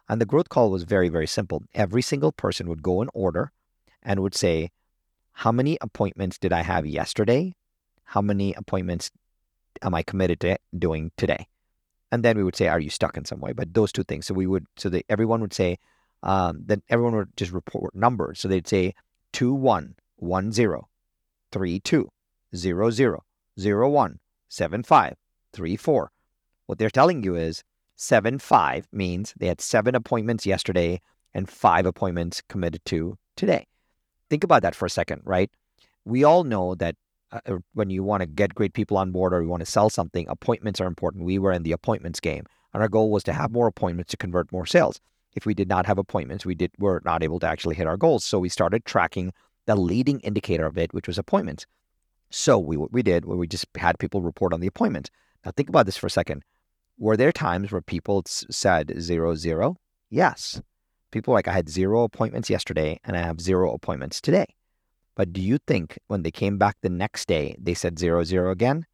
and 0.10 0.22
the 0.22 0.26
growth 0.26 0.50
call 0.50 0.72
was 0.72 0.84
very 0.84 1.10
very 1.10 1.28
simple. 1.28 1.64
Every 1.74 2.02
single 2.02 2.32
person 2.32 2.68
would 2.70 2.84
go 2.84 3.02
in 3.02 3.10
order, 3.14 3.52
and 4.04 4.22
would 4.22 4.36
say, 4.36 4.72
"How 5.34 5.52
many 5.52 5.78
appointments 5.82 6.38
did 6.38 6.54
I 6.54 6.62
have 6.62 6.86
yesterday? 6.86 7.56
How 8.04 8.22
many 8.22 8.54
appointments 8.54 9.12
am 9.82 9.94
I 9.94 10.04
committed 10.04 10.40
to 10.42 10.58
doing 10.78 11.12
today?" 11.18 11.48
And 12.12 12.24
then 12.24 12.38
we 12.38 12.44
would 12.44 12.56
say, 12.56 12.68
"Are 12.68 12.80
you 12.80 12.90
stuck 12.90 13.18
in 13.18 13.26
some 13.26 13.40
way?" 13.40 13.54
But 13.54 13.74
those 13.74 13.92
two 13.92 14.04
things. 14.04 14.26
So 14.26 14.34
we 14.34 14.48
would, 14.48 14.66
so 14.78 14.90
that 14.90 15.06
everyone 15.10 15.42
would 15.42 15.54
say, 15.54 15.78
um, 16.24 16.64
then 16.66 16.82
everyone 16.90 17.16
would 17.16 17.36
just 17.38 17.52
report 17.52 17.96
numbers. 17.96 18.40
So 18.40 18.48
they'd 18.48 18.68
say 18.68 18.96
2 19.34 19.54
1 19.54 19.96
1 20.18 20.52
0, 20.52 20.90
3 21.52 21.80
2, 21.80 22.10
0 22.56 22.90
0, 22.92 23.24
0 23.60 23.90
1, 23.90 24.20
7 24.50 24.84
5, 24.84 25.16
3 25.54 25.76
4. 25.76 26.12
What 26.66 26.80
they're 26.80 26.90
telling 26.90 27.24
you 27.24 27.36
is 27.36 27.64
7 27.96 28.40
5 28.40 28.88
means 28.92 29.34
they 29.38 29.48
had 29.48 29.62
seven 29.62 29.96
appointments 29.96 30.46
yesterday 30.46 31.02
and 31.34 31.50
five 31.50 31.86
appointments 31.86 32.42
committed 32.48 32.84
to 32.86 33.18
today. 33.36 33.68
Think 34.30 34.44
about 34.44 34.62
that 34.62 34.76
for 34.76 34.86
a 34.86 34.90
second, 34.90 35.22
right? 35.26 35.50
We 36.06 36.24
all 36.24 36.44
know 36.44 36.76
that 36.76 36.96
uh, 37.32 37.40
uh 37.46 37.58
when 37.74 37.90
you 37.90 38.04
want 38.04 38.22
to 38.22 38.28
get 38.28 38.56
great 38.56 38.74
people 38.74 38.98
on 38.98 39.12
board 39.12 39.34
or 39.34 39.42
you 39.42 39.50
want 39.50 39.62
to 39.62 39.72
sell 39.72 39.90
something, 39.90 40.28
appointments 40.30 40.82
are 40.82 40.88
important. 40.88 41.26
We 41.26 41.40
were 41.40 41.52
in 41.52 41.64
the 41.64 41.74
appointments 41.74 42.20
game, 42.20 42.46
and 42.74 42.82
our 42.82 42.90
goal 42.90 43.12
was 43.12 43.24
to 43.26 43.34
have 43.34 43.52
more 43.52 43.68
appointments 43.68 44.12
to 44.12 44.18
convert 44.18 44.52
more 44.52 44.66
sales 44.66 45.00
if 45.38 45.46
we 45.46 45.54
did 45.54 45.70
not 45.70 45.86
have 45.86 46.00
appointments, 46.00 46.48
we 46.48 46.56
did 46.56 46.72
were 46.80 47.00
not 47.06 47.24
able 47.24 47.40
to 47.40 47.48
actually 47.48 47.76
hit 47.76 47.86
our 47.86 47.96
goals. 47.96 48.26
So 48.26 48.40
we 48.40 48.50
started 48.50 48.86
tracking 48.86 49.34
the 49.68 49.76
leading 49.76 50.20
indicator 50.22 50.66
of 50.66 50.80
it, 50.80 50.94
which 50.96 51.08
was 51.08 51.20
appointments. 51.20 51.68
So 52.30 52.58
we 52.60 52.78
what 52.78 52.92
we 52.92 53.04
did 53.04 53.26
where 53.26 53.38
we 53.38 53.48
just 53.48 53.68
had 53.78 54.00
people 54.00 54.22
report 54.22 54.54
on 54.54 54.60
the 54.60 54.68
appointment. 54.68 55.10
Now 55.46 55.52
think 55.52 55.70
about 55.70 55.86
this 55.86 55.98
for 55.98 56.08
a 56.08 56.12
second. 56.12 56.44
Were 56.98 57.18
there 57.18 57.32
times 57.32 57.72
where 57.72 57.82
people 57.82 58.24
said 58.26 58.94
zero 59.00 59.36
zero? 59.36 59.78
Yes. 60.10 60.62
People 61.12 61.34
like 61.34 61.48
I 61.48 61.54
had 61.54 61.70
zero 61.70 62.04
appointments 62.04 62.50
yesterday 62.50 63.00
and 63.04 63.16
I 63.16 63.22
have 63.22 63.40
zero 63.40 63.74
appointments 63.74 64.20
today. 64.20 64.46
But 65.16 65.34
do 65.34 65.42
you 65.42 65.58
think 65.58 65.98
when 66.08 66.24
they 66.24 66.32
came 66.32 66.58
back 66.58 66.78
the 66.82 66.90
next 66.90 67.28
day 67.28 67.56
they 67.60 67.74
said 67.74 67.98
zero 67.98 68.24
zero 68.24 68.52
again? 68.52 68.86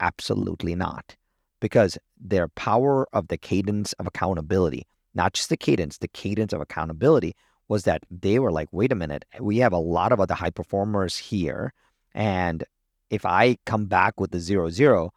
Absolutely 0.00 0.74
not. 0.74 1.16
Because 1.60 1.98
their 2.18 2.48
power 2.48 3.06
of 3.12 3.28
the 3.28 3.38
cadence 3.38 3.92
of 3.94 4.06
accountability, 4.06 4.86
not 5.14 5.34
just 5.34 5.48
the 5.48 5.56
cadence, 5.56 5.98
the 5.98 6.08
cadence 6.08 6.52
of 6.52 6.60
accountability 6.60 7.34
was 7.68 7.84
that 7.84 8.02
they 8.10 8.38
were 8.38 8.50
like, 8.50 8.68
wait 8.72 8.90
a 8.90 8.96
minute, 8.96 9.24
we 9.38 9.58
have 9.58 9.72
a 9.72 9.78
lot 9.78 10.10
of 10.10 10.20
other 10.20 10.34
high 10.34 10.50
performers 10.50 11.16
here. 11.16 11.72
And 12.14 12.64
if 13.10 13.26
I 13.26 13.58
come 13.66 13.86
back 13.86 14.20
with 14.20 14.34
a 14.34 14.40
zero 14.40 14.70
zero, 14.70 15.12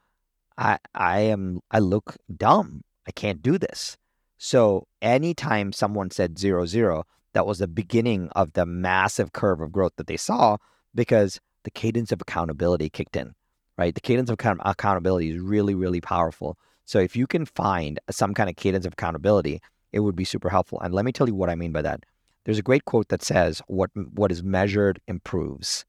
I 0.58 0.78
I 0.94 1.20
am 1.22 1.62
I 1.72 1.80
look 1.80 2.18
dumb. 2.36 2.84
I 3.08 3.12
can't 3.12 3.42
do 3.42 3.58
this. 3.58 3.98
So 4.38 4.88
anytime 5.02 5.72
someone 5.74 6.12
said 6.12 6.38
zero 6.38 6.66
zero, 6.66 7.06
that 7.34 7.46
was 7.46 7.60
the 7.60 7.68
beginning 7.68 8.30
of 8.36 8.54
the 8.54 8.66
massive 8.66 9.34
curve 9.34 9.62
of 9.62 9.72
growth 9.72 9.94
that 9.98 10.08
they 10.08 10.18
saw 10.18 10.58
because 10.94 11.40
the 11.64 11.72
cadence 11.72 12.12
of 12.12 12.22
accountability 12.22 12.90
kicked 12.90 13.16
in 13.16 13.36
right? 13.78 13.96
The 13.96 14.02
cadence 14.02 14.30
of 14.30 14.38
accountability 14.66 15.32
is 15.32 15.40
really, 15.40 15.76
really 15.76 16.02
powerful. 16.02 16.58
So 16.86 17.00
if 17.00 17.16
you 17.16 17.28
can 17.28 17.46
find 17.46 18.00
some 18.10 18.34
kind 18.34 18.50
of 18.50 18.56
cadence 18.56 18.86
of 18.86 18.94
accountability, 18.94 19.62
it 19.92 20.02
would 20.02 20.16
be 20.16 20.26
super 20.26 20.50
helpful. 20.50 20.80
And 20.82 20.94
let 20.94 21.06
me 21.06 21.12
tell 21.12 21.28
you 21.28 21.36
what 21.36 21.50
I 21.50 21.56
mean 21.56 21.72
by 21.72 21.82
that. 21.82 22.04
There's 22.46 22.60
a 22.60 22.64
great 22.64 22.86
quote 22.86 23.08
that 23.08 23.24
says, 23.24 23.62
"What 23.68 23.90
what 23.96 24.32
is 24.32 24.44
measured 24.44 25.00
improves." 25.08 25.86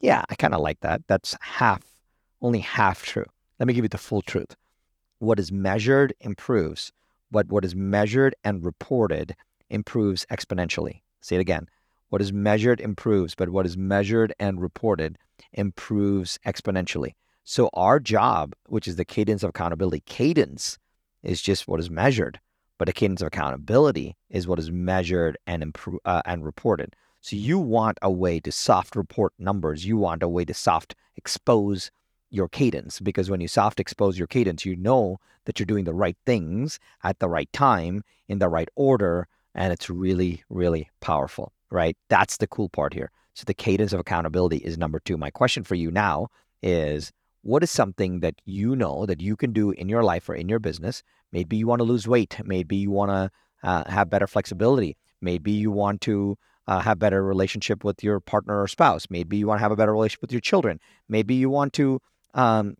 Yeah, 0.00 0.24
I 0.28 0.34
kind 0.36 0.54
of 0.54 0.60
like 0.60 0.80
that. 0.80 1.02
That's 1.08 1.36
half, 1.40 1.82
only 2.40 2.60
half 2.60 3.02
true. 3.02 3.26
Let 3.58 3.66
me 3.66 3.74
give 3.74 3.84
you 3.84 3.88
the 3.88 3.98
full 3.98 4.22
truth. 4.22 4.54
What 5.18 5.40
is 5.40 5.50
measured 5.50 6.14
improves, 6.20 6.92
but 7.30 7.48
what 7.48 7.64
is 7.64 7.74
measured 7.74 8.34
and 8.44 8.64
reported 8.64 9.34
improves 9.70 10.24
exponentially. 10.26 11.00
Say 11.20 11.36
it 11.36 11.40
again. 11.40 11.68
What 12.10 12.22
is 12.22 12.32
measured 12.32 12.80
improves, 12.80 13.34
but 13.34 13.50
what 13.50 13.66
is 13.66 13.76
measured 13.76 14.32
and 14.38 14.60
reported 14.60 15.18
improves 15.52 16.38
exponentially. 16.46 17.14
So 17.44 17.68
our 17.74 17.98
job, 17.98 18.54
which 18.66 18.86
is 18.86 18.96
the 18.96 19.04
cadence 19.04 19.42
of 19.42 19.50
accountability, 19.50 20.02
cadence 20.06 20.78
is 21.22 21.42
just 21.42 21.66
what 21.66 21.80
is 21.80 21.90
measured, 21.90 22.40
but 22.78 22.88
a 22.88 22.92
cadence 22.92 23.20
of 23.20 23.26
accountability 23.26 24.16
is 24.30 24.46
what 24.46 24.58
is 24.58 24.70
measured 24.70 25.36
and 25.46 25.62
improve, 25.62 25.98
uh, 26.04 26.22
and 26.24 26.44
reported. 26.44 26.94
So 27.28 27.36
you 27.36 27.58
want 27.58 27.98
a 28.00 28.10
way 28.10 28.40
to 28.40 28.50
soft 28.50 28.96
report 28.96 29.34
numbers. 29.38 29.84
You 29.84 29.98
want 29.98 30.22
a 30.22 30.28
way 30.28 30.46
to 30.46 30.54
soft 30.54 30.94
expose 31.14 31.90
your 32.30 32.48
cadence 32.48 33.00
because 33.00 33.28
when 33.28 33.42
you 33.42 33.48
soft 33.48 33.80
expose 33.80 34.16
your 34.16 34.26
cadence, 34.26 34.64
you 34.64 34.74
know 34.74 35.18
that 35.44 35.58
you're 35.58 35.66
doing 35.66 35.84
the 35.84 35.92
right 35.92 36.16
things 36.24 36.80
at 37.04 37.18
the 37.18 37.28
right 37.28 37.52
time 37.52 38.02
in 38.28 38.38
the 38.38 38.48
right 38.48 38.70
order, 38.76 39.28
and 39.54 39.74
it's 39.74 39.90
really, 39.90 40.42
really 40.48 40.88
powerful, 41.00 41.52
right? 41.70 41.98
That's 42.08 42.38
the 42.38 42.46
cool 42.46 42.70
part 42.70 42.94
here. 42.94 43.10
So 43.34 43.44
the 43.44 43.52
cadence 43.52 43.92
of 43.92 44.00
accountability 44.00 44.56
is 44.56 44.78
number 44.78 44.98
two. 44.98 45.18
My 45.18 45.28
question 45.28 45.64
for 45.64 45.74
you 45.74 45.90
now 45.90 46.28
is 46.62 47.12
what 47.42 47.62
is 47.62 47.70
something 47.70 48.20
that 48.20 48.36
you 48.46 48.74
know 48.74 49.04
that 49.04 49.20
you 49.20 49.36
can 49.36 49.52
do 49.52 49.72
in 49.72 49.90
your 49.90 50.02
life 50.02 50.30
or 50.30 50.34
in 50.34 50.48
your 50.48 50.60
business? 50.60 51.02
Maybe 51.30 51.58
you 51.58 51.66
want 51.66 51.80
to 51.80 51.84
lose 51.84 52.08
weight. 52.08 52.40
Maybe 52.42 52.76
you 52.76 52.90
want 52.90 53.10
to 53.10 53.30
uh, 53.62 53.90
have 53.90 54.08
better 54.08 54.26
flexibility. 54.26 54.96
Maybe 55.20 55.52
you 55.52 55.70
want 55.70 56.00
to 56.02 56.38
uh, 56.68 56.80
have 56.80 56.98
better 56.98 57.24
relationship 57.24 57.82
with 57.82 58.04
your 58.04 58.20
partner 58.20 58.60
or 58.60 58.68
spouse. 58.68 59.06
Maybe 59.08 59.38
you 59.38 59.46
want 59.46 59.58
to 59.58 59.62
have 59.62 59.72
a 59.72 59.76
better 59.76 59.92
relationship 59.92 60.20
with 60.20 60.32
your 60.32 60.42
children. 60.42 60.78
Maybe 61.08 61.34
you 61.34 61.48
want 61.48 61.72
to, 61.72 62.00
um, 62.34 62.76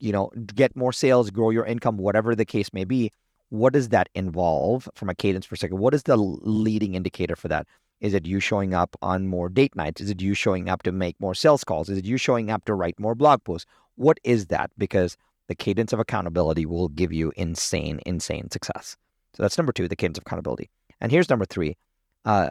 you 0.00 0.10
know, 0.10 0.30
get 0.54 0.74
more 0.74 0.92
sales, 0.92 1.30
grow 1.30 1.50
your 1.50 1.66
income, 1.66 1.98
whatever 1.98 2.34
the 2.34 2.46
case 2.46 2.72
may 2.72 2.84
be. 2.84 3.12
What 3.50 3.74
does 3.74 3.90
that 3.90 4.08
involve 4.14 4.88
from 4.94 5.10
a 5.10 5.14
cadence 5.14 5.46
perspective? 5.46 5.78
What 5.78 5.92
is 5.92 6.04
the 6.04 6.16
leading 6.16 6.94
indicator 6.94 7.36
for 7.36 7.48
that? 7.48 7.66
Is 8.00 8.14
it 8.14 8.26
you 8.26 8.40
showing 8.40 8.72
up 8.72 8.96
on 9.02 9.26
more 9.26 9.50
date 9.50 9.76
nights? 9.76 10.00
Is 10.00 10.08
it 10.08 10.22
you 10.22 10.32
showing 10.32 10.70
up 10.70 10.82
to 10.84 10.92
make 10.92 11.20
more 11.20 11.34
sales 11.34 11.62
calls? 11.62 11.90
Is 11.90 11.98
it 11.98 12.06
you 12.06 12.16
showing 12.16 12.50
up 12.50 12.64
to 12.64 12.74
write 12.74 12.98
more 12.98 13.14
blog 13.14 13.44
posts? 13.44 13.66
What 13.96 14.18
is 14.24 14.46
that? 14.46 14.70
Because 14.78 15.16
the 15.46 15.54
cadence 15.54 15.92
of 15.92 16.00
accountability 16.00 16.64
will 16.64 16.88
give 16.88 17.12
you 17.12 17.32
insane, 17.36 18.00
insane 18.06 18.50
success. 18.50 18.96
So 19.34 19.42
that's 19.42 19.58
number 19.58 19.72
two, 19.72 19.88
the 19.88 19.96
cadence 19.96 20.18
of 20.18 20.22
accountability. 20.22 20.70
And 21.00 21.12
here's 21.12 21.28
number 21.28 21.44
three 21.44 21.76
uh, 22.24 22.50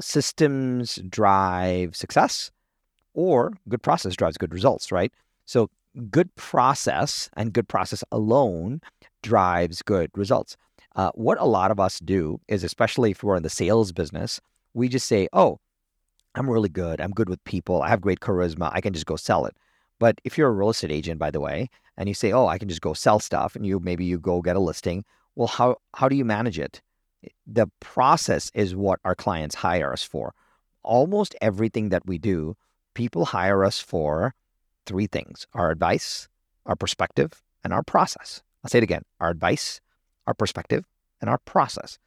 systems 0.00 0.96
drive 1.08 1.96
success, 1.96 2.50
or 3.14 3.52
good 3.68 3.82
process 3.82 4.16
drives 4.16 4.38
good 4.38 4.54
results, 4.54 4.90
right? 4.92 5.12
So 5.44 5.70
good 6.10 6.34
process 6.36 7.28
and 7.36 7.52
good 7.52 7.68
process 7.68 8.02
alone 8.10 8.80
drives 9.22 9.82
good 9.82 10.10
results. 10.16 10.56
Uh, 10.96 11.10
what 11.14 11.38
a 11.40 11.44
lot 11.44 11.70
of 11.70 11.80
us 11.80 12.00
do 12.00 12.40
is, 12.48 12.64
especially 12.64 13.12
if 13.12 13.22
we're 13.22 13.36
in 13.36 13.42
the 13.42 13.50
sales 13.50 13.92
business, 13.92 14.40
we 14.74 14.88
just 14.88 15.06
say, 15.06 15.28
oh, 15.32 15.58
I'm 16.34 16.48
really 16.48 16.68
good. 16.68 17.00
I'm 17.00 17.12
good 17.12 17.28
with 17.28 17.42
people. 17.44 17.82
I 17.82 17.88
have 17.88 18.00
great 18.00 18.20
charisma. 18.20 18.70
I 18.72 18.80
can 18.80 18.92
just 18.92 19.06
go 19.06 19.16
sell 19.16 19.44
it. 19.44 19.54
But 19.98 20.20
if 20.24 20.36
you're 20.36 20.48
a 20.48 20.52
real 20.52 20.70
estate 20.70 20.90
agent, 20.90 21.18
by 21.18 21.30
the 21.30 21.40
way, 21.40 21.68
and 21.96 22.08
you 22.08 22.14
say, 22.14 22.32
"Oh, 22.32 22.46
I 22.46 22.58
can 22.58 22.68
just 22.68 22.80
go 22.80 22.94
sell 22.94 23.20
stuff," 23.20 23.54
and 23.54 23.66
you 23.66 23.78
maybe 23.78 24.04
you 24.04 24.18
go 24.18 24.40
get 24.40 24.56
a 24.56 24.60
listing, 24.60 25.04
well, 25.36 25.48
how 25.48 25.76
how 25.94 26.08
do 26.08 26.16
you 26.16 26.24
manage 26.24 26.58
it? 26.58 26.82
The 27.46 27.68
process 27.80 28.50
is 28.54 28.74
what 28.74 29.00
our 29.04 29.14
clients 29.14 29.56
hire 29.56 29.92
us 29.92 30.02
for. 30.02 30.34
Almost 30.82 31.36
everything 31.40 31.90
that 31.90 32.06
we 32.06 32.18
do, 32.18 32.56
people 32.94 33.26
hire 33.26 33.64
us 33.64 33.78
for 33.78 34.34
three 34.86 35.06
things: 35.06 35.46
our 35.54 35.70
advice, 35.70 36.28
our 36.66 36.76
perspective, 36.76 37.42
and 37.62 37.72
our 37.72 37.82
process. 37.82 38.42
I'll 38.64 38.70
say 38.70 38.78
it 38.78 38.84
again: 38.84 39.02
our 39.20 39.30
advice, 39.30 39.80
our 40.26 40.34
perspective, 40.34 40.84
and 41.20 41.30
our 41.30 41.38
process. 41.38 41.98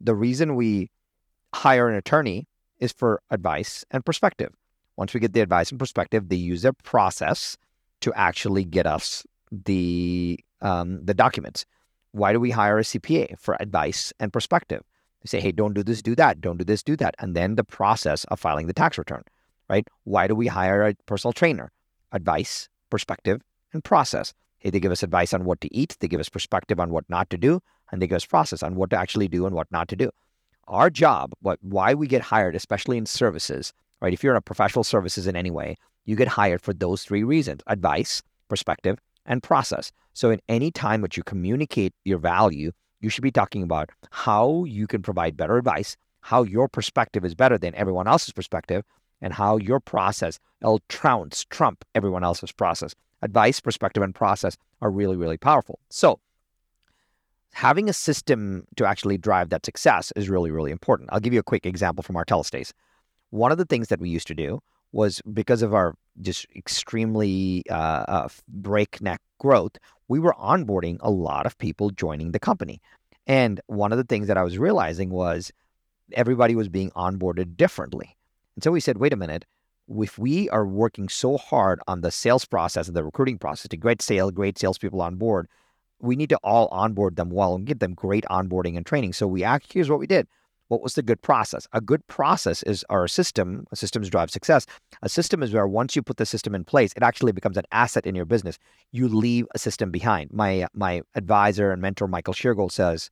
The 0.00 0.14
reason 0.14 0.56
we 0.56 0.90
hire 1.54 1.88
an 1.88 1.94
attorney 1.94 2.48
is 2.80 2.92
for 2.92 3.22
advice 3.30 3.84
and 3.90 4.04
perspective. 4.04 4.52
Once 4.96 5.14
we 5.14 5.20
get 5.20 5.32
the 5.32 5.40
advice 5.40 5.70
and 5.70 5.78
perspective, 5.78 6.28
they 6.28 6.36
use 6.36 6.62
their 6.62 6.72
process 6.72 7.56
to 8.00 8.12
actually 8.14 8.64
get 8.64 8.86
us 8.86 9.24
the 9.50 10.38
um, 10.60 11.04
the 11.04 11.14
documents. 11.14 11.64
Why 12.14 12.32
do 12.32 12.38
we 12.38 12.52
hire 12.52 12.78
a 12.78 12.82
CPA 12.82 13.36
for 13.40 13.60
advice 13.60 14.12
and 14.20 14.32
perspective? 14.32 14.84
They 15.20 15.26
say, 15.26 15.40
hey, 15.40 15.50
don't 15.50 15.74
do 15.74 15.82
this, 15.82 16.00
do 16.00 16.14
that, 16.14 16.40
don't 16.40 16.58
do 16.58 16.64
this, 16.64 16.84
do 16.84 16.94
that, 16.98 17.16
and 17.18 17.34
then 17.34 17.56
the 17.56 17.64
process 17.64 18.22
of 18.26 18.38
filing 18.38 18.68
the 18.68 18.72
tax 18.72 18.98
return, 18.98 19.24
right? 19.68 19.84
Why 20.04 20.28
do 20.28 20.36
we 20.36 20.46
hire 20.46 20.86
a 20.86 20.94
personal 21.06 21.32
trainer? 21.32 21.72
Advice, 22.12 22.68
perspective, 22.88 23.40
and 23.72 23.82
process. 23.82 24.32
Hey, 24.58 24.70
they 24.70 24.78
give 24.78 24.92
us 24.92 25.02
advice 25.02 25.34
on 25.34 25.44
what 25.44 25.60
to 25.62 25.74
eat, 25.74 25.96
they 25.98 26.06
give 26.06 26.20
us 26.20 26.28
perspective 26.28 26.78
on 26.78 26.90
what 26.90 27.04
not 27.08 27.30
to 27.30 27.36
do, 27.36 27.60
and 27.90 28.00
they 28.00 28.06
give 28.06 28.14
us 28.14 28.26
process 28.26 28.62
on 28.62 28.76
what 28.76 28.90
to 28.90 28.96
actually 28.96 29.26
do 29.26 29.44
and 29.44 29.56
what 29.56 29.72
not 29.72 29.88
to 29.88 29.96
do. 29.96 30.12
Our 30.68 30.90
job, 30.90 31.32
what 31.40 31.58
why 31.62 31.94
we 31.94 32.06
get 32.06 32.22
hired, 32.22 32.54
especially 32.54 32.96
in 32.96 33.06
services, 33.06 33.72
right? 34.00 34.12
If 34.12 34.22
you're 34.22 34.34
in 34.34 34.38
a 34.38 34.40
professional 34.40 34.84
services 34.84 35.26
in 35.26 35.34
any 35.34 35.50
way, 35.50 35.74
you 36.04 36.14
get 36.14 36.28
hired 36.28 36.62
for 36.62 36.72
those 36.72 37.02
three 37.02 37.24
reasons 37.24 37.62
advice, 37.66 38.22
perspective, 38.46 38.98
and 39.26 39.42
process. 39.42 39.90
So, 40.14 40.30
in 40.30 40.40
any 40.48 40.70
time 40.70 41.02
that 41.02 41.16
you 41.16 41.22
communicate 41.22 41.92
your 42.04 42.18
value, 42.18 42.72
you 43.00 43.10
should 43.10 43.22
be 43.22 43.30
talking 43.30 43.62
about 43.62 43.90
how 44.10 44.64
you 44.64 44.86
can 44.86 45.02
provide 45.02 45.36
better 45.36 45.58
advice, 45.58 45.96
how 46.20 46.42
your 46.42 46.68
perspective 46.68 47.24
is 47.24 47.34
better 47.34 47.58
than 47.58 47.74
everyone 47.74 48.08
else's 48.08 48.32
perspective, 48.32 48.84
and 49.20 49.32
how 49.32 49.58
your 49.58 49.80
process 49.80 50.38
will 50.62 50.80
trounce, 50.88 51.44
trump 51.50 51.84
everyone 51.94 52.24
else's 52.24 52.52
process. 52.52 52.94
Advice, 53.22 53.60
perspective, 53.60 54.02
and 54.02 54.14
process 54.14 54.56
are 54.80 54.90
really, 54.90 55.16
really 55.16 55.36
powerful. 55.36 55.78
So, 55.90 56.18
having 57.52 57.88
a 57.88 57.92
system 57.92 58.66
to 58.76 58.86
actually 58.86 59.18
drive 59.18 59.50
that 59.50 59.66
success 59.66 60.12
is 60.16 60.30
really, 60.30 60.50
really 60.50 60.70
important. 60.70 61.10
I'll 61.12 61.20
give 61.20 61.34
you 61.34 61.40
a 61.40 61.44
quick 61.44 61.66
example 61.66 62.02
from 62.02 62.16
our 62.16 62.24
Teles 62.24 62.50
days 62.50 62.72
one 63.34 63.50
of 63.50 63.58
the 63.58 63.64
things 63.64 63.88
that 63.88 64.00
we 64.00 64.08
used 64.08 64.28
to 64.28 64.34
do 64.34 64.60
was 64.92 65.20
because 65.32 65.60
of 65.60 65.74
our 65.74 65.96
just 66.20 66.46
extremely 66.54 67.64
uh, 67.68 68.04
uh, 68.06 68.28
breakneck 68.48 69.20
growth, 69.44 69.76
we 70.08 70.18
were 70.18 70.34
onboarding 70.40 70.96
a 71.00 71.10
lot 71.10 71.44
of 71.44 71.58
people 71.58 71.90
joining 71.90 72.32
the 72.32 72.38
company. 72.38 72.80
And 73.26 73.60
one 73.66 73.92
of 73.92 73.98
the 73.98 74.04
things 74.04 74.26
that 74.28 74.38
I 74.38 74.42
was 74.42 74.56
realizing 74.56 75.10
was 75.10 75.52
everybody 76.12 76.54
was 76.54 76.70
being 76.70 76.90
onboarded 76.92 77.54
differently. 77.58 78.16
And 78.56 78.64
so 78.64 78.70
we 78.70 78.80
said, 78.80 78.96
wait 78.96 79.12
a 79.12 79.16
minute, 79.16 79.44
if 79.98 80.18
we 80.18 80.48
are 80.48 80.66
working 80.66 81.10
so 81.10 81.36
hard 81.36 81.78
on 81.86 82.00
the 82.00 82.10
sales 82.10 82.46
process 82.46 82.88
and 82.88 82.96
the 82.96 83.04
recruiting 83.04 83.36
process 83.36 83.68
to 83.68 83.76
get 83.76 84.00
sale, 84.00 84.30
great 84.30 84.58
salespeople 84.58 85.02
on 85.02 85.16
board, 85.16 85.46
we 86.00 86.16
need 86.16 86.30
to 86.30 86.38
all 86.42 86.68
onboard 86.68 87.16
them 87.16 87.28
well 87.28 87.54
and 87.54 87.66
give 87.66 87.80
them 87.80 87.92
great 87.92 88.24
onboarding 88.30 88.78
and 88.78 88.86
training. 88.86 89.12
So 89.12 89.26
we 89.26 89.44
act, 89.44 89.74
here's 89.74 89.90
what 89.90 89.98
we 89.98 90.06
did. 90.06 90.26
What 90.68 90.82
was 90.82 90.94
the 90.94 91.02
good 91.02 91.20
process? 91.20 91.68
A 91.72 91.80
good 91.80 92.06
process 92.06 92.62
is 92.62 92.84
our 92.88 93.06
system. 93.06 93.66
Systems 93.74 94.08
drive 94.08 94.30
success. 94.30 94.66
A 95.02 95.08
system 95.08 95.42
is 95.42 95.52
where 95.52 95.66
once 95.66 95.94
you 95.94 96.02
put 96.02 96.16
the 96.16 96.26
system 96.26 96.54
in 96.54 96.64
place, 96.64 96.92
it 96.96 97.02
actually 97.02 97.32
becomes 97.32 97.56
an 97.56 97.64
asset 97.70 98.06
in 98.06 98.14
your 98.14 98.24
business. 98.24 98.58
You 98.90 99.08
leave 99.08 99.46
a 99.54 99.58
system 99.58 99.90
behind. 99.90 100.32
My 100.32 100.66
my 100.72 101.02
advisor 101.14 101.70
and 101.70 101.82
mentor 101.82 102.08
Michael 102.08 102.34
Sheargold 102.34 102.72
says, 102.72 103.10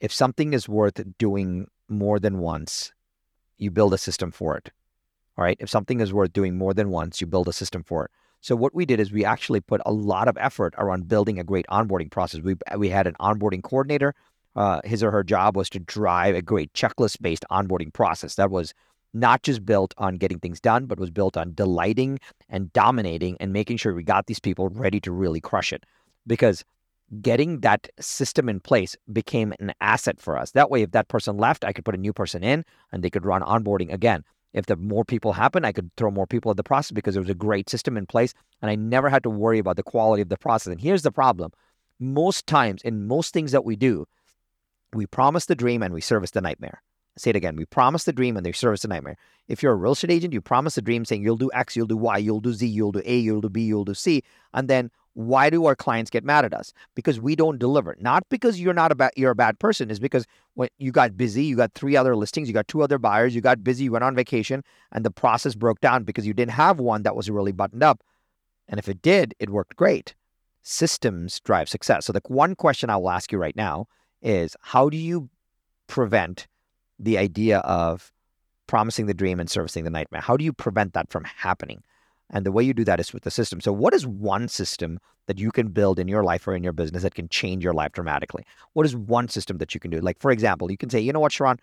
if 0.00 0.12
something 0.12 0.52
is 0.52 0.68
worth 0.68 1.00
doing 1.18 1.66
more 1.88 2.18
than 2.18 2.38
once, 2.38 2.92
you 3.58 3.70
build 3.70 3.94
a 3.94 3.98
system 3.98 4.30
for 4.30 4.56
it. 4.56 4.70
All 5.36 5.44
right. 5.44 5.58
If 5.60 5.70
something 5.70 6.00
is 6.00 6.12
worth 6.12 6.32
doing 6.32 6.56
more 6.56 6.74
than 6.74 6.90
once, 6.90 7.20
you 7.20 7.26
build 7.26 7.48
a 7.48 7.52
system 7.52 7.82
for 7.84 8.06
it. 8.06 8.10
So 8.40 8.56
what 8.56 8.74
we 8.74 8.86
did 8.86 9.00
is 9.00 9.12
we 9.12 9.24
actually 9.24 9.60
put 9.60 9.82
a 9.84 9.92
lot 9.92 10.26
of 10.26 10.38
effort 10.38 10.74
around 10.78 11.08
building 11.08 11.38
a 11.38 11.44
great 11.44 11.66
onboarding 11.70 12.10
process. 12.10 12.40
We 12.40 12.56
we 12.76 12.88
had 12.88 13.06
an 13.06 13.14
onboarding 13.20 13.62
coordinator. 13.62 14.14
Uh, 14.56 14.80
his 14.84 15.02
or 15.02 15.10
her 15.10 15.22
job 15.22 15.56
was 15.56 15.70
to 15.70 15.78
drive 15.78 16.34
a 16.34 16.42
great 16.42 16.72
checklist 16.72 17.20
based 17.20 17.44
onboarding 17.50 17.92
process 17.92 18.34
that 18.34 18.50
was 18.50 18.74
not 19.12 19.42
just 19.42 19.64
built 19.64 19.94
on 19.98 20.16
getting 20.16 20.38
things 20.38 20.60
done, 20.60 20.86
but 20.86 20.98
was 20.98 21.10
built 21.10 21.36
on 21.36 21.54
delighting 21.54 22.18
and 22.48 22.72
dominating 22.72 23.36
and 23.40 23.52
making 23.52 23.76
sure 23.76 23.94
we 23.94 24.02
got 24.02 24.26
these 24.26 24.40
people 24.40 24.68
ready 24.70 25.00
to 25.00 25.12
really 25.12 25.40
crush 25.40 25.72
it. 25.72 25.84
Because 26.26 26.64
getting 27.20 27.60
that 27.60 27.88
system 27.98 28.48
in 28.48 28.60
place 28.60 28.96
became 29.12 29.52
an 29.58 29.72
asset 29.80 30.20
for 30.20 30.38
us. 30.38 30.52
That 30.52 30.70
way, 30.70 30.82
if 30.82 30.92
that 30.92 31.08
person 31.08 31.36
left, 31.36 31.64
I 31.64 31.72
could 31.72 31.84
put 31.84 31.94
a 31.94 31.98
new 31.98 32.12
person 32.12 32.44
in 32.44 32.64
and 32.92 33.02
they 33.02 33.10
could 33.10 33.24
run 33.24 33.42
onboarding 33.42 33.92
again. 33.92 34.24
If 34.52 34.66
the 34.66 34.76
more 34.76 35.04
people 35.04 35.32
happen, 35.32 35.64
I 35.64 35.72
could 35.72 35.90
throw 35.96 36.10
more 36.10 36.26
people 36.26 36.50
at 36.50 36.56
the 36.56 36.64
process 36.64 36.92
because 36.92 37.14
there 37.14 37.22
was 37.22 37.30
a 37.30 37.34
great 37.34 37.70
system 37.70 37.96
in 37.96 38.06
place 38.06 38.34
and 38.62 38.70
I 38.70 38.74
never 38.74 39.08
had 39.08 39.22
to 39.24 39.30
worry 39.30 39.58
about 39.58 39.76
the 39.76 39.82
quality 39.82 40.22
of 40.22 40.28
the 40.28 40.36
process. 40.36 40.72
And 40.72 40.80
here's 40.80 41.02
the 41.02 41.12
problem 41.12 41.52
most 41.98 42.46
times, 42.46 42.80
in 42.82 43.06
most 43.06 43.34
things 43.34 43.52
that 43.52 43.64
we 43.64 43.76
do, 43.76 44.06
we 44.92 45.06
promise 45.06 45.46
the 45.46 45.54
dream 45.54 45.82
and 45.82 45.94
we 45.94 46.00
service 46.00 46.32
the 46.32 46.40
nightmare 46.40 46.82
say 47.20 47.30
it 47.30 47.36
again. 47.36 47.56
We 47.56 47.66
promise 47.66 48.04
the 48.04 48.12
dream 48.12 48.36
and 48.36 48.44
they 48.44 48.52
service 48.52 48.82
the 48.82 48.88
nightmare. 48.88 49.16
If 49.48 49.62
you're 49.62 49.72
a 49.72 49.76
real 49.76 49.92
estate 49.92 50.10
agent, 50.10 50.32
you 50.32 50.40
promise 50.40 50.74
the 50.74 50.82
dream 50.82 51.04
saying 51.04 51.22
you'll 51.22 51.36
do 51.36 51.50
X, 51.52 51.76
you'll 51.76 51.86
do 51.86 51.96
Y, 51.96 52.18
you'll 52.18 52.40
do 52.40 52.52
Z, 52.52 52.66
you'll 52.66 52.92
do 52.92 53.02
A, 53.04 53.18
you'll 53.18 53.40
do 53.40 53.48
B, 53.48 53.62
you'll 53.62 53.84
do 53.84 53.94
C. 53.94 54.22
And 54.54 54.68
then 54.68 54.90
why 55.14 55.50
do 55.50 55.66
our 55.66 55.74
clients 55.74 56.10
get 56.10 56.24
mad 56.24 56.44
at 56.44 56.54
us? 56.54 56.72
Because 56.94 57.20
we 57.20 57.34
don't 57.34 57.58
deliver. 57.58 57.96
Not 58.00 58.24
because 58.30 58.60
you're 58.60 58.74
not 58.74 58.92
a 58.92 58.94
bad 58.94 59.10
you're 59.16 59.32
a 59.32 59.36
bad 59.36 59.58
person, 59.58 59.90
is 59.90 59.98
because 59.98 60.26
when 60.54 60.68
you 60.78 60.92
got 60.92 61.16
busy, 61.16 61.44
you 61.44 61.56
got 61.56 61.74
three 61.74 61.96
other 61.96 62.14
listings, 62.14 62.48
you 62.48 62.54
got 62.54 62.68
two 62.68 62.82
other 62.82 62.98
buyers, 62.98 63.34
you 63.34 63.40
got 63.40 63.64
busy, 63.64 63.84
you 63.84 63.92
went 63.92 64.04
on 64.04 64.14
vacation, 64.14 64.62
and 64.92 65.04
the 65.04 65.10
process 65.10 65.54
broke 65.54 65.80
down 65.80 66.04
because 66.04 66.26
you 66.26 66.32
didn't 66.32 66.52
have 66.52 66.78
one 66.78 67.02
that 67.02 67.16
was 67.16 67.28
really 67.28 67.52
buttoned 67.52 67.82
up. 67.82 68.02
And 68.68 68.78
if 68.78 68.88
it 68.88 69.02
did, 69.02 69.34
it 69.40 69.50
worked 69.50 69.74
great. 69.74 70.14
Systems 70.62 71.40
drive 71.40 71.68
success. 71.68 72.06
So 72.06 72.12
the 72.12 72.22
one 72.28 72.54
question 72.54 72.88
I 72.88 72.96
will 72.96 73.10
ask 73.10 73.32
you 73.32 73.38
right 73.38 73.56
now 73.56 73.88
is 74.22 74.56
how 74.60 74.88
do 74.88 74.96
you 74.96 75.28
prevent 75.86 76.46
the 76.98 77.18
idea 77.18 77.58
of 77.58 78.12
promising 78.66 79.06
the 79.06 79.14
dream 79.14 79.40
and 79.40 79.50
servicing 79.50 79.84
the 79.84 79.90
nightmare? 79.90 80.20
How 80.20 80.36
do 80.36 80.44
you 80.44 80.52
prevent 80.52 80.92
that 80.94 81.10
from 81.10 81.24
happening? 81.24 81.82
And 82.30 82.46
the 82.46 82.52
way 82.52 82.62
you 82.62 82.72
do 82.72 82.84
that 82.84 83.00
is 83.00 83.12
with 83.12 83.24
the 83.24 83.30
system. 83.30 83.60
So, 83.60 83.72
what 83.72 83.92
is 83.92 84.06
one 84.06 84.46
system 84.46 85.00
that 85.26 85.38
you 85.38 85.50
can 85.50 85.68
build 85.68 85.98
in 85.98 86.06
your 86.06 86.22
life 86.22 86.46
or 86.46 86.54
in 86.54 86.62
your 86.62 86.72
business 86.72 87.02
that 87.02 87.14
can 87.14 87.28
change 87.28 87.64
your 87.64 87.74
life 87.74 87.92
dramatically? 87.92 88.44
What 88.74 88.86
is 88.86 88.94
one 88.94 89.28
system 89.28 89.58
that 89.58 89.74
you 89.74 89.80
can 89.80 89.90
do? 89.90 90.00
Like, 90.00 90.20
for 90.20 90.30
example, 90.30 90.70
you 90.70 90.76
can 90.76 90.90
say, 90.90 91.00
you 91.00 91.12
know 91.12 91.20
what, 91.20 91.32
Sharran, 91.32 91.58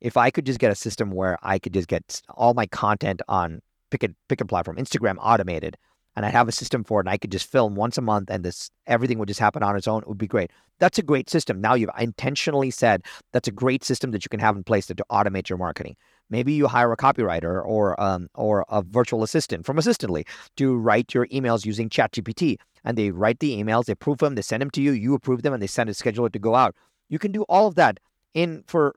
if 0.00 0.16
I 0.16 0.30
could 0.30 0.46
just 0.46 0.60
get 0.60 0.70
a 0.70 0.76
system 0.76 1.10
where 1.10 1.38
I 1.42 1.58
could 1.58 1.74
just 1.74 1.88
get 1.88 2.22
all 2.30 2.54
my 2.54 2.66
content 2.66 3.22
on 3.28 3.60
pick 3.90 4.04
a 4.04 4.10
pick 4.28 4.40
a 4.40 4.44
platform, 4.44 4.76
Instagram 4.76 5.16
automated, 5.20 5.76
and 6.16 6.26
I 6.26 6.30
have 6.30 6.48
a 6.48 6.52
system 6.52 6.84
for 6.84 7.00
it 7.00 7.04
and 7.06 7.10
I 7.10 7.16
could 7.16 7.32
just 7.32 7.50
film 7.50 7.74
once 7.74 7.98
a 7.98 8.02
month 8.02 8.30
and 8.30 8.44
this 8.44 8.70
everything 8.86 9.18
would 9.18 9.28
just 9.28 9.40
happen 9.40 9.62
on 9.62 9.76
its 9.76 9.88
own, 9.88 10.02
it 10.02 10.08
would 10.08 10.18
be 10.18 10.26
great. 10.26 10.50
That's 10.78 10.98
a 10.98 11.02
great 11.02 11.30
system. 11.30 11.60
Now 11.60 11.74
you've 11.74 11.90
intentionally 11.98 12.70
said 12.70 13.02
that's 13.32 13.48
a 13.48 13.52
great 13.52 13.84
system 13.84 14.10
that 14.10 14.24
you 14.24 14.28
can 14.28 14.40
have 14.40 14.56
in 14.56 14.64
place 14.64 14.86
to, 14.86 14.94
to 14.94 15.04
automate 15.10 15.48
your 15.48 15.58
marketing. 15.58 15.96
Maybe 16.30 16.52
you 16.54 16.66
hire 16.66 16.92
a 16.92 16.96
copywriter 16.96 17.64
or 17.64 18.00
um, 18.00 18.28
or 18.34 18.64
a 18.68 18.82
virtual 18.82 19.22
assistant 19.22 19.66
from 19.66 19.78
Assistantly 19.78 20.24
to 20.56 20.76
write 20.76 21.12
your 21.12 21.26
emails 21.26 21.66
using 21.66 21.88
ChatGPT. 21.88 22.56
And 22.84 22.98
they 22.98 23.10
write 23.10 23.38
the 23.38 23.62
emails, 23.62 23.84
they 23.84 23.92
approve 23.92 24.18
them, 24.18 24.34
they 24.34 24.42
send 24.42 24.60
them 24.60 24.70
to 24.70 24.82
you, 24.82 24.92
you 24.92 25.14
approve 25.14 25.42
them, 25.42 25.52
and 25.52 25.62
they 25.62 25.68
send 25.68 25.88
a 25.88 25.94
schedule 25.94 26.28
to 26.28 26.38
go 26.38 26.54
out. 26.54 26.74
You 27.08 27.18
can 27.18 27.30
do 27.30 27.42
all 27.42 27.66
of 27.68 27.74
that 27.76 28.00
in 28.34 28.64
for 28.66 28.94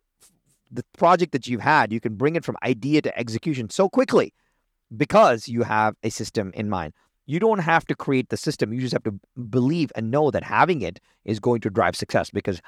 the 0.71 0.83
project 0.97 1.33
that 1.33 1.45
you've 1.45 1.61
had. 1.61 1.91
You 1.91 1.99
can 1.99 2.15
bring 2.15 2.35
it 2.35 2.45
from 2.45 2.57
idea 2.63 3.01
to 3.03 3.17
execution 3.17 3.69
so 3.69 3.89
quickly 3.89 4.33
because 4.95 5.47
you 5.47 5.63
have 5.63 5.95
a 6.03 6.09
system 6.09 6.51
in 6.55 6.69
mind. 6.69 6.93
You 7.25 7.39
don't 7.39 7.59
have 7.59 7.85
to 7.87 7.95
create 7.95 8.29
the 8.29 8.37
system. 8.37 8.73
You 8.73 8.81
just 8.81 8.93
have 8.93 9.03
to 9.03 9.19
believe 9.49 9.91
and 9.95 10.11
know 10.11 10.31
that 10.31 10.43
having 10.43 10.81
it 10.81 10.99
is 11.25 11.39
going 11.39 11.61
to 11.61 11.69
drive 11.69 11.95
success. 11.95 12.29
Because 12.29 12.61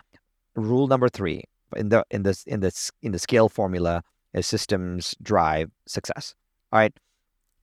rule 0.56 0.88
number 0.88 1.10
three 1.10 1.44
in 1.76 1.90
the 1.90 2.04
in 2.10 2.24
this 2.24 2.44
in 2.44 2.62
this 2.62 2.92
in 3.02 3.12
the 3.12 3.20
scale 3.20 3.50
formula 3.50 4.04
is 4.34 4.48
systems 4.48 5.16
drive 5.22 5.72
success. 5.86 6.36
All 6.72 6.80
right. 6.80 6.94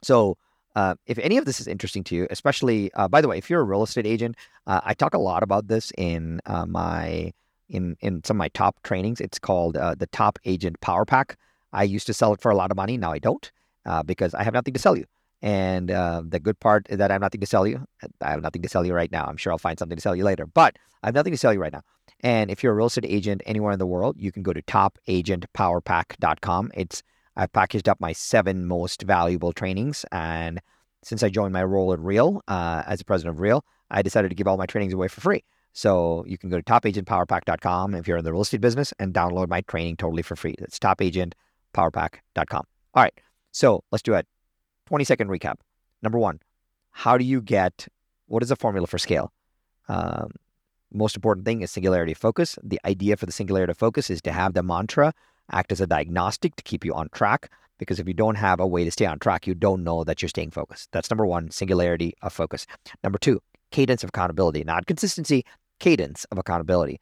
So 0.02 0.36
uh, 0.76 0.94
if 1.06 1.18
any 1.18 1.36
of 1.36 1.44
this 1.44 1.60
is 1.60 1.66
interesting 1.66 2.04
to 2.04 2.16
you, 2.16 2.26
especially 2.30 2.92
uh, 2.94 3.08
by 3.08 3.20
the 3.20 3.28
way, 3.28 3.38
if 3.38 3.48
you're 3.48 3.60
a 3.60 3.64
real 3.64 3.82
estate 3.82 4.06
agent, 4.06 4.36
uh, 4.66 4.80
I 4.84 4.94
talk 4.94 5.14
a 5.14 5.18
lot 5.18 5.42
about 5.42 5.68
this 5.68 5.92
in 5.96 6.40
uh, 6.46 6.66
my 6.66 7.32
in 7.68 7.96
in 8.00 8.22
some 8.24 8.36
of 8.36 8.38
my 8.38 8.48
top 8.48 8.82
trainings. 8.82 9.20
It's 9.20 9.38
called 9.38 9.76
uh, 9.76 9.94
the 9.94 10.06
Top 10.08 10.38
Agent 10.44 10.80
Power 10.80 11.04
Pack. 11.04 11.36
I 11.72 11.82
used 11.82 12.06
to 12.06 12.14
sell 12.14 12.32
it 12.32 12.40
for 12.40 12.50
a 12.50 12.56
lot 12.56 12.70
of 12.70 12.76
money. 12.76 12.96
Now 12.96 13.12
I 13.12 13.18
don't 13.18 13.50
uh, 13.86 14.02
because 14.02 14.34
I 14.34 14.42
have 14.42 14.54
nothing 14.54 14.74
to 14.74 14.80
sell 14.80 14.96
you. 14.96 15.04
And 15.44 15.90
uh, 15.90 16.22
the 16.26 16.40
good 16.40 16.58
part 16.58 16.86
is 16.88 16.96
that 16.96 17.10
I 17.10 17.14
have 17.14 17.20
nothing 17.20 17.42
to 17.42 17.46
sell 17.46 17.66
you. 17.66 17.84
I 18.22 18.30
have 18.30 18.40
nothing 18.40 18.62
to 18.62 18.68
sell 18.68 18.86
you 18.86 18.94
right 18.94 19.12
now. 19.12 19.26
I'm 19.26 19.36
sure 19.36 19.52
I'll 19.52 19.58
find 19.58 19.78
something 19.78 19.96
to 19.96 20.00
sell 20.00 20.16
you 20.16 20.24
later, 20.24 20.46
but 20.46 20.78
I 21.02 21.08
have 21.08 21.14
nothing 21.14 21.34
to 21.34 21.36
sell 21.36 21.52
you 21.52 21.60
right 21.60 21.72
now. 21.72 21.82
And 22.20 22.50
if 22.50 22.62
you're 22.62 22.72
a 22.72 22.74
real 22.74 22.86
estate 22.86 23.04
agent 23.06 23.42
anywhere 23.44 23.72
in 23.72 23.78
the 23.78 23.86
world, 23.86 24.16
you 24.18 24.32
can 24.32 24.42
go 24.42 24.54
to 24.54 24.62
topagentpowerpack.com. 24.62 26.70
It's 26.72 27.02
I've 27.36 27.52
packaged 27.52 27.90
up 27.90 28.00
my 28.00 28.12
seven 28.12 28.64
most 28.64 29.02
valuable 29.02 29.52
trainings. 29.52 30.06
And 30.10 30.62
since 31.02 31.22
I 31.22 31.28
joined 31.28 31.52
my 31.52 31.62
role 31.62 31.92
at 31.92 32.00
Real 32.00 32.40
uh, 32.48 32.84
as 32.86 33.00
the 33.00 33.04
president 33.04 33.36
of 33.36 33.40
Real, 33.40 33.66
I 33.90 34.00
decided 34.00 34.30
to 34.30 34.34
give 34.34 34.48
all 34.48 34.56
my 34.56 34.64
trainings 34.64 34.94
away 34.94 35.08
for 35.08 35.20
free. 35.20 35.44
So 35.74 36.24
you 36.26 36.38
can 36.38 36.48
go 36.48 36.56
to 36.56 36.62
topagentpowerpack.com 36.62 37.94
if 37.96 38.08
you're 38.08 38.16
in 38.16 38.24
the 38.24 38.32
real 38.32 38.40
estate 38.40 38.62
business 38.62 38.94
and 38.98 39.12
download 39.12 39.48
my 39.48 39.60
training 39.60 39.98
totally 39.98 40.22
for 40.22 40.36
free. 40.36 40.54
That's 40.58 40.78
topagentpowerpack.com. 40.78 42.64
All 42.94 43.02
right. 43.02 43.20
So 43.52 43.84
let's 43.92 44.02
do 44.02 44.14
it. 44.14 44.26
20 44.86 45.04
second 45.04 45.28
recap. 45.28 45.56
Number 46.02 46.18
one, 46.18 46.40
how 46.90 47.18
do 47.18 47.24
you 47.24 47.40
get 47.40 47.88
what 48.26 48.42
is 48.42 48.48
the 48.48 48.56
formula 48.56 48.86
for 48.86 48.98
scale? 48.98 49.32
Um, 49.88 50.32
most 50.92 51.16
important 51.16 51.44
thing 51.44 51.62
is 51.62 51.70
singularity 51.70 52.12
of 52.12 52.18
focus. 52.18 52.58
The 52.62 52.80
idea 52.84 53.16
for 53.16 53.26
the 53.26 53.32
singularity 53.32 53.72
of 53.72 53.78
focus 53.78 54.10
is 54.10 54.22
to 54.22 54.32
have 54.32 54.54
the 54.54 54.62
mantra 54.62 55.12
act 55.50 55.72
as 55.72 55.80
a 55.80 55.86
diagnostic 55.86 56.56
to 56.56 56.62
keep 56.62 56.84
you 56.84 56.94
on 56.94 57.08
track. 57.10 57.50
Because 57.78 57.98
if 57.98 58.06
you 58.06 58.14
don't 58.14 58.36
have 58.36 58.60
a 58.60 58.66
way 58.66 58.84
to 58.84 58.90
stay 58.90 59.04
on 59.04 59.18
track, 59.18 59.46
you 59.46 59.54
don't 59.54 59.82
know 59.82 60.04
that 60.04 60.22
you're 60.22 60.28
staying 60.28 60.52
focused. 60.52 60.90
That's 60.92 61.10
number 61.10 61.26
one, 61.26 61.50
singularity 61.50 62.14
of 62.22 62.32
focus. 62.32 62.66
Number 63.02 63.18
two, 63.18 63.40
cadence 63.72 64.04
of 64.04 64.10
accountability, 64.10 64.62
not 64.62 64.86
consistency, 64.86 65.44
cadence 65.80 66.24
of 66.26 66.38
accountability. 66.38 67.00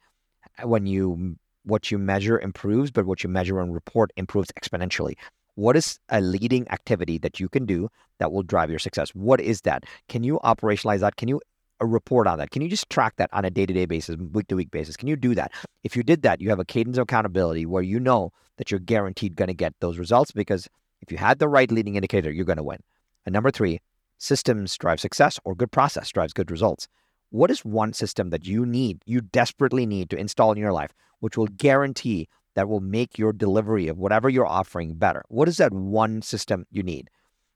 When 0.63 0.87
you 0.87 1.37
what 1.63 1.91
you 1.91 1.97
measure 1.97 2.39
improves, 2.39 2.91
but 2.91 3.05
what 3.05 3.23
you 3.23 3.29
measure 3.29 3.59
and 3.59 3.73
report 3.73 4.11
improves 4.17 4.51
exponentially. 4.59 5.13
What 5.55 5.77
is 5.77 5.99
a 6.09 6.19
leading 6.19 6.67
activity 6.69 7.17
that 7.19 7.39
you 7.39 7.47
can 7.47 7.65
do 7.65 7.89
that 8.19 8.31
will 8.31 8.43
drive 8.43 8.69
your 8.69 8.79
success? 8.79 9.09
What 9.11 9.39
is 9.39 9.61
that? 9.61 9.85
Can 10.09 10.23
you 10.23 10.39
operationalize 10.43 11.01
that? 11.01 11.15
Can 11.15 11.27
you 11.27 11.41
uh, 11.81 11.85
report 11.85 12.27
on 12.27 12.39
that? 12.39 12.51
Can 12.51 12.61
you 12.61 12.69
just 12.69 12.89
track 12.89 13.15
that 13.17 13.29
on 13.33 13.45
a 13.45 13.51
day 13.51 13.65
to 13.65 13.73
day 13.73 13.85
basis, 13.85 14.15
week 14.15 14.47
to 14.47 14.55
week 14.55 14.71
basis? 14.71 14.97
Can 14.97 15.07
you 15.07 15.15
do 15.15 15.35
that? 15.35 15.51
If 15.83 15.95
you 15.95 16.03
did 16.03 16.23
that, 16.23 16.41
you 16.41 16.49
have 16.49 16.59
a 16.59 16.65
cadence 16.65 16.97
of 16.97 17.03
accountability 17.03 17.65
where 17.65 17.83
you 17.83 17.99
know 17.99 18.31
that 18.57 18.71
you're 18.71 18.79
guaranteed 18.79 19.35
going 19.35 19.47
to 19.47 19.53
get 19.53 19.73
those 19.79 19.97
results 19.97 20.31
because 20.31 20.67
if 21.01 21.11
you 21.11 21.17
had 21.17 21.39
the 21.39 21.47
right 21.47 21.71
leading 21.71 21.95
indicator, 21.95 22.31
you're 22.31 22.45
going 22.45 22.57
to 22.57 22.63
win. 22.63 22.79
And 23.25 23.33
number 23.33 23.51
three, 23.51 23.79
systems 24.17 24.75
drive 24.77 24.99
success 24.99 25.39
or 25.43 25.55
good 25.55 25.71
process 25.71 26.09
drives 26.09 26.33
good 26.33 26.49
results. 26.49 26.87
What 27.29 27.51
is 27.51 27.65
one 27.65 27.93
system 27.93 28.29
that 28.29 28.45
you 28.45 28.65
need, 28.65 29.01
you 29.05 29.21
desperately 29.21 29.85
need 29.85 30.09
to 30.11 30.17
install 30.17 30.51
in 30.51 30.57
your 30.57 30.71
life, 30.71 30.93
which 31.19 31.37
will 31.37 31.47
guarantee 31.47 32.27
that 32.55 32.67
will 32.67 32.79
make 32.79 33.17
your 33.17 33.33
delivery 33.33 33.87
of 33.87 33.97
whatever 33.97 34.29
you're 34.29 34.45
offering 34.45 34.95
better? 34.95 35.23
What 35.29 35.47
is 35.47 35.57
that 35.57 35.73
one 35.73 36.21
system 36.21 36.65
you 36.71 36.83
need? 36.83 37.09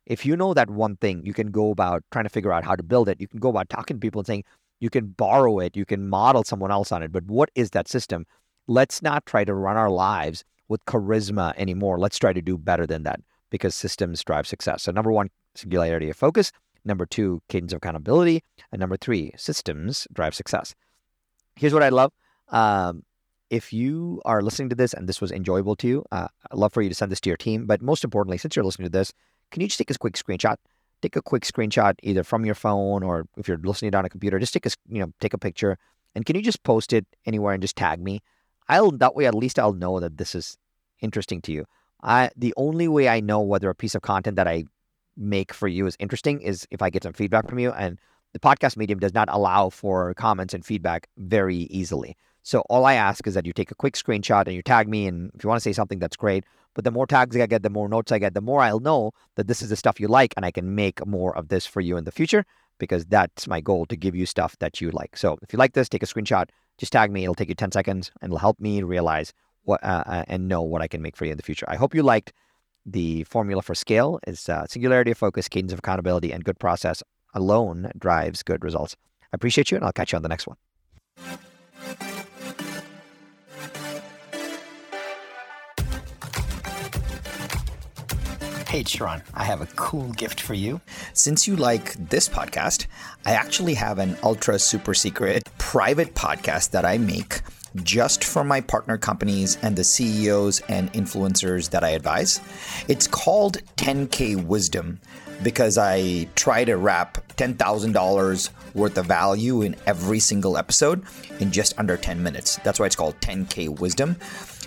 If 0.06 0.26
you 0.26 0.38
know 0.38 0.54
that 0.54 0.70
one 0.70 0.96
thing, 0.96 1.26
you 1.26 1.34
can 1.34 1.52
go 1.52 1.72
about 1.72 2.04
trying 2.12 2.26
to 2.26 2.30
figure 2.30 2.54
out 2.54 2.64
how 2.64 2.76
to 2.76 2.84
build 2.84 3.10
it. 3.10 3.20
You 3.20 3.28
can 3.28 3.40
go 3.40 3.50
about 3.50 3.70
talking 3.70 3.98
to 3.98 4.00
people 4.00 4.22
and 4.22 4.28
saying, 4.28 4.44
you 4.80 4.90
can 4.90 5.08
borrow 5.08 5.60
it, 5.60 5.76
you 5.76 5.86
can 5.86 6.08
model 6.08 6.44
someone 6.44 6.72
else 6.72 6.92
on 6.92 7.04
it. 7.04 7.12
But 7.12 7.26
what 7.26 7.50
is 7.56 7.72
that 7.72 7.88
system? 7.88 8.26
Let's 8.68 9.02
not 9.02 9.26
try 9.26 9.44
to 9.44 9.54
run 9.54 9.78
our 9.78 9.90
lives 9.90 10.44
with 10.68 10.86
charisma 10.86 11.54
anymore. 11.58 12.00
Let's 12.00 12.18
try 12.18 12.34
to 12.34 12.42
do 12.42 12.58
better 12.58 12.86
than 12.86 13.04
that 13.04 13.22
because 13.50 13.76
systems 13.76 14.24
drive 14.24 14.48
success. 14.48 14.84
So, 14.84 14.92
number 14.92 15.12
one, 15.12 15.30
singularity 15.56 16.10
of 16.10 16.18
focus. 16.18 16.52
Number 16.86 17.06
two, 17.06 17.42
cadence 17.50 17.74
of 17.74 17.78
accountability. 17.78 18.44
And 18.72 18.80
number 18.80 18.98
three, 18.98 19.32
systems 19.36 20.08
drive 20.14 20.36
success. 20.36 20.76
Here's 21.56 21.74
what 21.74 21.84
I 21.84 21.90
love. 21.90 22.14
Um, 22.50 23.04
if 23.50 23.72
you 23.72 24.22
are 24.26 24.42
listening 24.42 24.70
to 24.70 24.76
this 24.76 24.94
and 24.94 25.08
this 25.08 25.22
was 25.22 25.32
enjoyable 25.32 25.76
to 25.78 25.88
you, 25.88 26.06
uh, 26.12 26.28
I'd 26.52 26.58
love 26.58 26.74
for 26.74 26.82
you 26.82 26.90
to 26.90 26.96
send 26.96 27.12
this 27.12 27.22
to 27.22 27.30
your 27.30 27.38
team. 27.38 27.66
But 27.66 27.82
most 27.82 28.04
importantly, 28.04 28.38
since 28.38 28.56
you're 28.56 28.66
listening 28.66 28.88
to 28.88 28.92
this, 28.92 29.14
can 29.52 29.62
you 29.62 29.68
just 29.68 29.78
take 29.78 29.92
a 29.92 29.98
quick 29.98 30.16
screenshot? 30.16 30.58
Take 31.02 31.16
a 31.16 31.22
quick 31.22 31.44
screenshot 31.44 31.94
either 32.04 32.24
from 32.24 32.46
your 32.46 32.56
phone 32.56 33.04
or 33.04 33.28
if 33.38 33.48
you're 33.48 33.58
listening 33.58 33.94
on 33.96 34.06
a 34.06 34.10
computer, 34.10 34.40
just 34.40 34.54
take 34.54 34.66
a 34.66 34.72
you 34.90 35.00
know 35.00 35.12
take 35.20 35.34
a 35.34 35.38
picture 35.38 35.78
and 36.16 36.26
can 36.26 36.36
you 36.36 36.42
just 36.42 36.64
post 36.64 36.94
it 36.94 37.06
anywhere 37.26 37.54
and 37.54 37.62
just 37.62 37.76
tag 37.76 38.02
me? 38.02 38.22
I'll 38.68 38.92
that 38.92 39.16
way 39.16 39.28
at 39.28 39.36
least 39.36 39.60
I'll 39.60 39.74
know 39.74 40.00
that 40.00 40.18
this 40.18 40.34
is 40.34 40.58
interesting 41.00 41.42
to 41.44 41.52
you. 41.52 41.66
I 42.02 42.32
the 42.36 42.54
only 42.58 42.88
way 42.88 43.08
I 43.08 43.20
know 43.20 43.40
whether 43.42 43.70
a 43.70 43.76
piece 43.76 43.96
of 43.96 44.02
content 44.02 44.36
that 44.36 44.48
I 44.48 44.66
make 45.16 45.54
for 45.54 45.68
you 45.68 45.86
is 45.86 45.96
interesting 46.00 46.42
is 46.42 46.68
if 46.72 46.82
I 46.82 46.90
get 46.90 47.04
some 47.04 47.14
feedback 47.14 47.48
from 47.48 47.60
you 47.60 47.72
and 47.72 48.00
the 48.34 48.40
podcast 48.40 48.78
medium 48.78 49.00
does 49.00 49.14
not 49.14 49.30
allow 49.32 49.70
for 49.70 50.14
comments 50.16 50.54
and 50.54 50.66
feedback 50.66 51.08
very 51.18 51.56
easily. 51.56 52.16
So 52.48 52.62
all 52.70 52.86
I 52.86 52.94
ask 52.94 53.28
is 53.28 53.34
that 53.34 53.46
you 53.46 53.52
take 53.52 53.72
a 53.72 53.76
quick 53.76 53.96
screenshot 53.96 54.46
and 54.46 54.56
you 54.56 54.62
tag 54.62 54.88
me. 54.88 55.06
And 55.06 55.32
if 55.36 55.44
you 55.44 55.50
want 55.50 55.60
to 55.60 55.64
say 55.64 55.74
something, 55.74 56.00
that's 56.00 56.16
great. 56.16 56.46
But 56.76 56.86
the 56.86 56.92
more 56.92 57.06
tags 57.06 57.36
I 57.36 57.46
get, 57.46 57.62
the 57.62 57.70
more 57.70 57.90
notes 57.90 58.10
I 58.10 58.20
get, 58.20 58.36
the 58.36 58.40
more 58.40 58.62
I'll 58.62 58.80
know 58.80 59.12
that 59.36 59.48
this 59.48 59.62
is 59.62 59.68
the 59.68 59.76
stuff 59.76 60.00
you 60.00 60.08
like 60.08 60.34
and 60.38 60.46
I 60.46 60.52
can 60.52 60.74
make 60.74 61.06
more 61.06 61.38
of 61.38 61.50
this 61.50 61.66
for 61.66 61.82
you 61.82 61.98
in 61.98 62.06
the 62.06 62.12
future 62.12 62.46
because 62.78 63.04
that's 63.04 63.48
my 63.48 63.60
goal 63.60 63.86
to 63.88 63.98
give 63.98 64.16
you 64.16 64.26
stuff 64.26 64.58
that 64.60 64.80
you 64.80 64.92
like. 64.92 65.18
So 65.18 65.38
if 65.42 65.52
you 65.52 65.60
like 65.60 65.74
this, 65.74 65.90
take 65.90 66.04
a 66.04 66.06
screenshot, 66.06 66.48
just 66.78 66.94
tag 66.94 67.12
me. 67.12 67.24
It'll 67.24 67.36
take 67.36 67.50
you 67.50 67.56
10 67.56 67.74
seconds 67.74 68.12
and 68.22 68.30
it'll 68.30 68.40
help 68.40 68.62
me 68.62 68.82
realize 68.82 69.34
what 69.64 69.84
uh, 69.84 70.06
uh, 70.06 70.24
and 70.30 70.48
know 70.48 70.62
what 70.62 70.82
I 70.82 70.88
can 70.88 71.02
make 71.02 71.18
for 71.18 71.26
you 71.26 71.32
in 71.32 71.38
the 71.38 71.44
future. 71.44 71.66
I 71.68 71.76
hope 71.76 71.94
you 71.94 72.02
liked 72.02 72.32
the 72.86 73.26
formula 73.26 73.62
for 73.62 73.76
scale 73.76 74.22
is 74.26 74.48
uh, 74.48 74.66
singularity 74.68 75.12
of 75.12 75.18
focus, 75.18 75.50
cadence 75.50 75.74
of 75.74 75.80
accountability, 75.80 76.32
and 76.32 76.46
good 76.46 76.60
process 76.60 77.04
alone 77.34 77.92
drives 78.00 78.42
good 78.42 78.64
results. 78.64 78.96
I 79.24 79.28
appreciate 79.34 79.70
you, 79.70 79.76
and 79.76 79.86
I'll 79.86 79.92
catch 79.92 80.14
you 80.14 80.16
on 80.16 80.24
the 80.24 80.30
next 80.30 80.48
one. 80.48 80.56
Hey, 88.68 88.84
Sharran, 88.84 89.22
I 89.34 89.46
have 89.46 89.62
a 89.62 89.66
cool 89.78 90.12
gift 90.12 90.42
for 90.42 90.54
you. 90.54 90.82
Since 91.14 91.48
you 91.48 91.56
like 91.56 91.94
this 92.10 92.28
podcast, 92.28 92.88
I 93.26 93.32
actually 93.32 93.76
have 93.76 93.98
an 93.98 94.18
ultra 94.24 94.60
super 94.60 94.94
secret 94.94 95.48
private 95.58 96.16
podcast 96.16 96.72
that 96.72 96.84
I 96.84 96.98
make 96.98 97.44
just 97.76 98.26
for 98.26 98.44
my 98.44 98.60
partner 98.60 98.98
companies 98.98 99.58
and 99.62 99.78
the 99.78 99.86
CEOs 99.86 100.60
and 100.68 100.92
influencers 100.92 101.70
that 101.70 101.86
I 101.86 101.92
advise. 101.92 102.42
It's 102.90 103.08
called 103.08 103.60
10K 103.78 104.44
Wisdom 104.46 105.00
because 105.44 105.78
I 105.78 106.28
try 106.36 106.66
to 106.66 106.76
wrap 106.76 107.27
$10,000 107.38 108.50
worth 108.74 108.98
of 108.98 109.06
value 109.06 109.62
in 109.62 109.76
every 109.86 110.20
single 110.20 110.58
episode 110.58 111.04
in 111.40 111.52
just 111.52 111.78
under 111.78 111.96
10 111.96 112.22
minutes. 112.22 112.58
That's 112.64 112.80
why 112.80 112.88
it's 112.88 112.96
called 112.96 113.20
10K 113.22 113.80
Wisdom. 113.80 114.18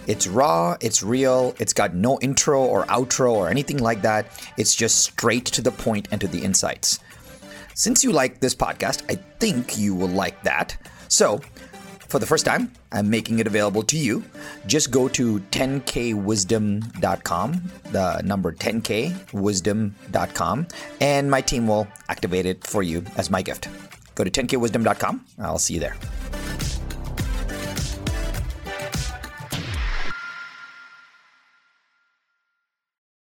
It's 0.07 0.27
raw, 0.27 0.77
it's 0.81 1.03
real, 1.03 1.55
it's 1.59 1.73
got 1.73 1.95
no 1.95 2.19
intro 2.21 2.63
or 2.65 2.85
outro 2.87 3.33
or 3.33 3.49
anything 3.49 3.79
like 3.79 4.03
that. 4.03 4.27
It's 4.57 4.75
just 4.75 4.99
straight 4.99 5.45
to 5.47 5.63
the 5.63 5.71
point 5.71 6.09
and 6.11 6.21
to 6.21 6.29
the 6.29 6.43
insights. 6.43 7.01
Since 7.75 8.03
you 8.03 8.13
like 8.13 8.41
this 8.41 8.55
podcast, 8.55 9.03
I 9.11 9.17
think 9.39 9.79
you 9.79 9.95
will 9.95 10.09
like 10.09 10.43
that. 10.43 10.77
So, 11.09 11.41
for 12.11 12.19
the 12.19 12.27
first 12.27 12.45
time, 12.45 12.71
I'm 12.93 13.09
making 13.09 13.39
it 13.39 13.47
available 13.47 13.83
to 13.85 13.97
you. 13.97 14.23
Just 14.67 14.91
go 14.91 15.09
to 15.09 15.39
10kwisdom.com, 15.39 17.63
the 17.93 18.21
number 18.23 18.53
10kwisdom.com, 18.53 20.67
and 21.01 21.31
my 21.31 21.41
team 21.41 21.69
will 21.69 21.87
activate 22.09 22.47
it 22.47 22.67
for 22.67 22.83
you 22.83 23.05
as 23.17 23.31
my 23.31 23.43
gift. 23.43 23.69
Go 24.17 24.25
to 24.25 24.31
10kwisdom.com. 24.31 25.25
I'll 25.39 25.59
see 25.59 25.75
you 25.75 25.81
there. 25.81 25.95